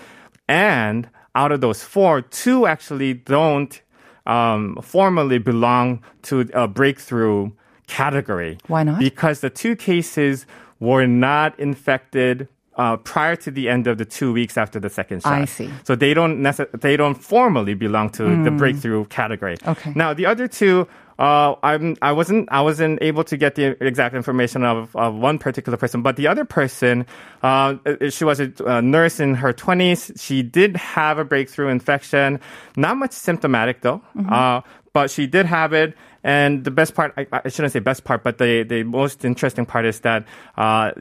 and 0.49 1.07
out 1.35 1.51
of 1.53 1.61
those 1.61 1.83
four, 1.83 2.21
two 2.21 2.65
actually 2.65 3.13
don't 3.13 3.81
um, 4.25 4.77
formally 4.81 5.37
belong 5.37 6.03
to 6.23 6.49
a 6.53 6.67
breakthrough 6.67 7.51
category. 7.87 8.57
Why 8.67 8.83
not? 8.83 8.99
Because 8.99 9.39
the 9.41 9.49
two 9.49 9.75
cases 9.75 10.45
were 10.79 11.07
not 11.07 11.57
infected 11.59 12.47
uh, 12.77 12.97
prior 12.97 13.35
to 13.35 13.51
the 13.51 13.67
end 13.69 13.87
of 13.87 13.97
the 13.97 14.05
two 14.05 14.31
weeks 14.33 14.57
after 14.57 14.79
the 14.79 14.89
second 14.89 15.21
shot. 15.21 15.33
I 15.33 15.45
see. 15.45 15.69
So 15.83 15.95
they 15.95 16.13
don't 16.13 16.39
necess- 16.39 16.71
they 16.81 16.95
don't 16.97 17.15
formally 17.15 17.73
belong 17.73 18.09
to 18.11 18.23
the 18.43 18.51
breakthrough 18.51 19.05
category. 19.05 19.57
Okay. 19.67 19.93
Now 19.95 20.13
the 20.13 20.25
other 20.25 20.47
two. 20.47 20.87
Uh, 21.19 21.55
I'm, 21.61 21.97
I 22.01 22.13
wasn't, 22.13 22.47
I 22.49 22.61
wasn't 22.61 22.99
able 23.01 23.25
to 23.25 23.35
get 23.35 23.55
the 23.55 23.75
exact 23.85 24.15
information 24.15 24.63
of, 24.63 24.95
of 24.95 25.15
one 25.15 25.37
particular 25.37 25.77
person, 25.77 26.01
but 26.01 26.15
the 26.15 26.27
other 26.27 26.45
person, 26.45 27.05
uh, 27.43 27.75
she 28.09 28.23
was 28.23 28.39
a, 28.39 28.53
uh 28.65 28.79
nurse 28.79 29.19
in 29.19 29.35
her 29.35 29.51
20s. 29.51 30.17
She 30.19 30.41
did 30.41 30.77
have 30.77 31.19
a 31.19 31.25
breakthrough 31.25 31.67
infection. 31.67 32.39
Not 32.77 32.95
much 32.95 33.11
symptomatic 33.11 33.81
though. 33.81 34.01
Uh, 34.31 34.61
but 34.93 35.11
she 35.11 35.27
did 35.27 35.45
have 35.45 35.73
it. 35.73 35.93
And 36.23 36.63
the 36.65 36.71
best 36.71 36.95
part, 36.95 37.13
I, 37.15 37.27
I 37.31 37.47
shouldn't 37.49 37.71
say 37.71 37.79
best 37.79 38.03
part, 38.03 38.23
but 38.23 38.37
the, 38.39 38.63
the 38.63 38.83
most 38.83 39.23
interesting 39.23 39.65
part 39.65 39.85
is 39.85 40.01
that, 40.01 40.25
uh, 40.57 40.91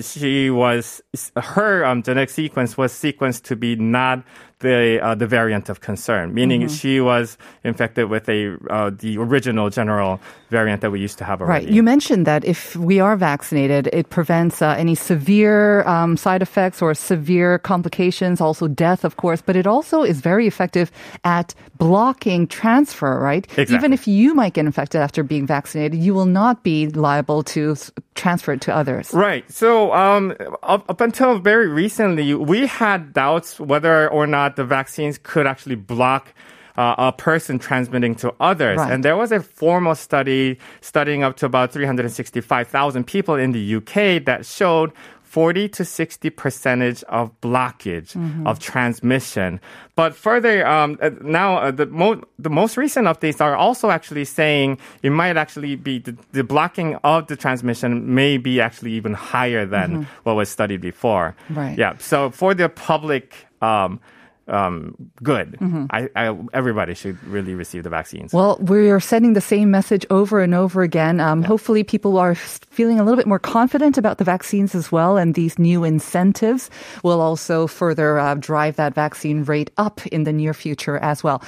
she 0.00 0.48
was, 0.48 1.02
her, 1.36 1.84
um, 1.84 2.02
genetic 2.02 2.30
sequence 2.30 2.78
was 2.78 2.92
sequenced 2.92 3.42
to 3.44 3.56
be 3.56 3.76
not 3.76 4.24
the, 4.62 4.98
uh, 5.02 5.14
the 5.14 5.26
variant 5.26 5.68
of 5.68 5.80
concern, 5.80 6.32
meaning 6.32 6.68
she 6.68 7.00
was 7.00 7.36
infected 7.62 8.08
with 8.08 8.28
a, 8.28 8.56
uh, 8.70 8.90
the 8.90 9.18
original 9.18 9.68
general 9.68 10.20
variant 10.48 10.80
that 10.80 10.90
we 10.90 11.00
used 11.00 11.18
to 11.18 11.24
have 11.24 11.40
already. 11.40 11.66
Right. 11.66 11.74
You 11.74 11.82
mentioned 11.82 12.26
that 12.26 12.44
if 12.44 12.76
we 12.76 13.00
are 13.00 13.16
vaccinated, 13.16 13.88
it 13.92 14.10
prevents 14.10 14.62
uh, 14.62 14.74
any 14.78 14.94
severe 14.94 15.82
um, 15.86 16.16
side 16.16 16.42
effects 16.42 16.80
or 16.80 16.94
severe 16.94 17.58
complications, 17.58 18.40
also 18.40 18.68
death, 18.68 19.04
of 19.04 19.16
course, 19.16 19.42
but 19.42 19.56
it 19.56 19.66
also 19.66 20.02
is 20.02 20.20
very 20.20 20.46
effective 20.46 20.90
at 21.24 21.54
blocking 21.78 22.46
transfer, 22.46 23.18
right? 23.18 23.44
Exactly. 23.58 23.74
Even 23.74 23.92
if 23.92 24.06
you 24.06 24.34
might 24.34 24.54
get 24.54 24.66
infected 24.66 25.00
after 25.00 25.22
being 25.22 25.46
vaccinated, 25.46 25.98
you 25.98 26.14
will 26.14 26.26
not 26.26 26.62
be 26.62 26.88
liable 26.88 27.42
to 27.42 27.76
transfer 28.14 28.52
it 28.52 28.60
to 28.60 28.74
others. 28.74 29.12
Right. 29.12 29.50
So 29.50 29.92
um, 29.92 30.34
up, 30.62 30.88
up 30.88 31.00
until 31.00 31.38
very 31.38 31.68
recently, 31.68 32.34
we 32.34 32.66
had 32.66 33.12
doubts 33.12 33.58
whether 33.58 34.08
or 34.08 34.26
not 34.26 34.51
the 34.56 34.64
vaccines 34.64 35.18
could 35.22 35.46
actually 35.46 35.76
block 35.76 36.34
uh, 36.76 36.94
a 36.98 37.12
person 37.12 37.58
transmitting 37.58 38.14
to 38.16 38.34
others. 38.40 38.78
Right. 38.78 38.92
And 38.92 39.04
there 39.04 39.16
was 39.16 39.32
a 39.32 39.40
formal 39.40 39.94
study 39.94 40.58
studying 40.80 41.22
up 41.22 41.36
to 41.36 41.46
about 41.46 41.72
365,000 41.72 43.06
people 43.06 43.34
in 43.34 43.52
the 43.52 43.76
UK 43.76 44.24
that 44.24 44.46
showed 44.46 44.92
40 45.32 45.66
to 45.70 45.84
60 45.86 46.28
percentage 46.28 47.02
of 47.04 47.30
blockage 47.40 48.14
of 48.46 48.58
transmission. 48.58 49.60
But 49.96 50.14
further, 50.14 50.66
um, 50.66 50.98
uh, 51.00 51.08
now 51.22 51.56
uh, 51.56 51.70
the, 51.70 51.86
mo- 51.86 52.22
the 52.38 52.50
most 52.50 52.76
recent 52.76 53.06
updates 53.06 53.40
are 53.40 53.56
also 53.56 53.88
actually 53.88 54.26
saying 54.26 54.78
it 55.02 55.08
might 55.08 55.38
actually 55.38 55.76
be 55.76 56.00
the, 56.00 56.14
the 56.32 56.44
blocking 56.44 56.96
of 56.96 57.28
the 57.28 57.36
transmission 57.36 58.14
may 58.14 58.36
be 58.36 58.60
actually 58.60 58.92
even 58.92 59.14
higher 59.14 59.64
than 59.64 60.06
what 60.24 60.36
was 60.36 60.50
studied 60.50 60.82
before. 60.82 61.34
Right. 61.48 61.78
Yeah. 61.78 61.96
So 61.96 62.28
for 62.28 62.52
the 62.52 62.68
public, 62.68 63.46
um, 63.62 64.00
um, 64.48 64.94
good. 65.22 65.56
I, 65.90 66.08
I, 66.16 66.36
everybody 66.52 66.94
should 66.94 67.22
really 67.24 67.54
receive 67.54 67.82
the 67.84 67.90
vaccines. 67.90 68.32
Well, 68.32 68.58
we're 68.60 69.00
sending 69.00 69.34
the 69.34 69.40
same 69.40 69.70
message 69.70 70.04
over 70.10 70.40
and 70.40 70.54
over 70.54 70.82
again. 70.82 71.20
Um, 71.20 71.42
Hopefully, 71.42 71.84
people 71.84 72.18
are 72.18 72.34
feeling 72.34 72.98
a 72.98 73.04
little 73.04 73.16
bit 73.16 73.26
more 73.26 73.38
confident 73.38 73.98
about 73.98 74.18
the 74.18 74.24
vaccines 74.24 74.74
as 74.74 74.90
well, 74.90 75.16
and 75.16 75.34
these 75.34 75.58
new 75.58 75.84
incentives 75.84 76.70
will 77.02 77.20
also 77.20 77.66
further 77.66 78.18
uh, 78.18 78.34
drive 78.34 78.76
that 78.76 78.94
vaccine 78.94 79.44
rate 79.44 79.70
up 79.76 80.06
in 80.08 80.24
the 80.24 80.32
near 80.32 80.54
future 80.54 80.98
as 80.98 81.22
well. 81.22 81.42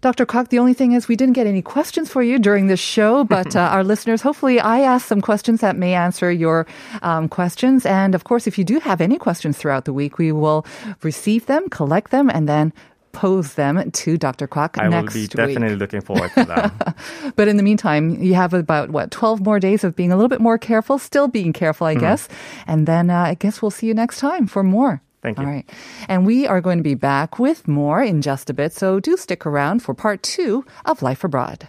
Dr. 0.00 0.24
Kwok, 0.24 0.48
the 0.48 0.58
only 0.58 0.72
thing 0.72 0.92
is 0.92 1.08
we 1.08 1.16
didn't 1.16 1.34
get 1.34 1.46
any 1.46 1.60
questions 1.60 2.10
for 2.10 2.22
you 2.22 2.38
during 2.38 2.68
this 2.68 2.80
show, 2.80 3.24
but 3.36 3.54
uh, 3.54 3.60
our 3.60 3.84
listeners, 3.84 4.22
hopefully 4.22 4.58
I 4.58 4.80
asked 4.80 5.06
some 5.06 5.20
questions 5.20 5.60
that 5.60 5.76
may 5.76 5.94
answer 5.94 6.30
your 6.32 6.66
um, 7.02 7.28
questions. 7.28 7.84
And 7.84 8.14
of 8.14 8.24
course, 8.24 8.46
if 8.46 8.56
you 8.58 8.64
do 8.64 8.80
have 8.80 9.00
any 9.00 9.18
questions 9.18 9.58
throughout 9.58 9.84
the 9.84 9.92
week, 9.92 10.16
we 10.18 10.32
will 10.32 10.64
receive 11.02 11.46
them, 11.46 11.68
collect 11.68 12.10
them, 12.10 12.30
and 12.30 12.48
then 12.48 12.72
pose 13.12 13.54
them 13.54 13.90
to 13.90 14.16
Dr. 14.16 14.46
Kwok 14.46 14.78
I 14.78 14.84
will 14.84 15.02
next 15.02 15.14
be 15.14 15.22
week. 15.22 15.30
definitely 15.30 15.76
looking 15.76 16.00
forward 16.00 16.30
to 16.34 16.44
that. 16.44 16.96
But 17.36 17.48
in 17.48 17.56
the 17.56 17.62
meantime, 17.62 18.22
you 18.22 18.34
have 18.34 18.54
about 18.54 18.90
what 18.90 19.10
12 19.10 19.40
more 19.40 19.58
days 19.58 19.84
of 19.84 19.96
being 19.96 20.12
a 20.12 20.16
little 20.16 20.28
bit 20.28 20.40
more 20.40 20.58
careful, 20.58 20.98
still 20.98 21.28
being 21.28 21.52
careful, 21.52 21.86
I 21.86 21.94
guess. 21.94 22.28
And 22.66 22.86
then 22.86 23.10
uh, 23.10 23.18
I 23.18 23.34
guess 23.34 23.60
we'll 23.60 23.70
see 23.70 23.86
you 23.86 23.94
next 23.94 24.20
time 24.20 24.46
for 24.46 24.62
more. 24.62 25.02
Thank 25.22 25.38
you. 25.38 25.44
All 25.44 25.50
right. 25.50 25.68
And 26.08 26.26
we 26.26 26.46
are 26.46 26.60
going 26.60 26.78
to 26.78 26.84
be 26.84 26.94
back 26.94 27.38
with 27.38 27.68
more 27.68 28.02
in 28.02 28.22
just 28.22 28.48
a 28.48 28.54
bit. 28.54 28.72
So 28.72 29.00
do 29.00 29.16
stick 29.16 29.44
around 29.44 29.82
for 29.82 29.94
part 29.94 30.22
two 30.22 30.64
of 30.84 31.02
Life 31.02 31.24
Abroad. 31.24 31.68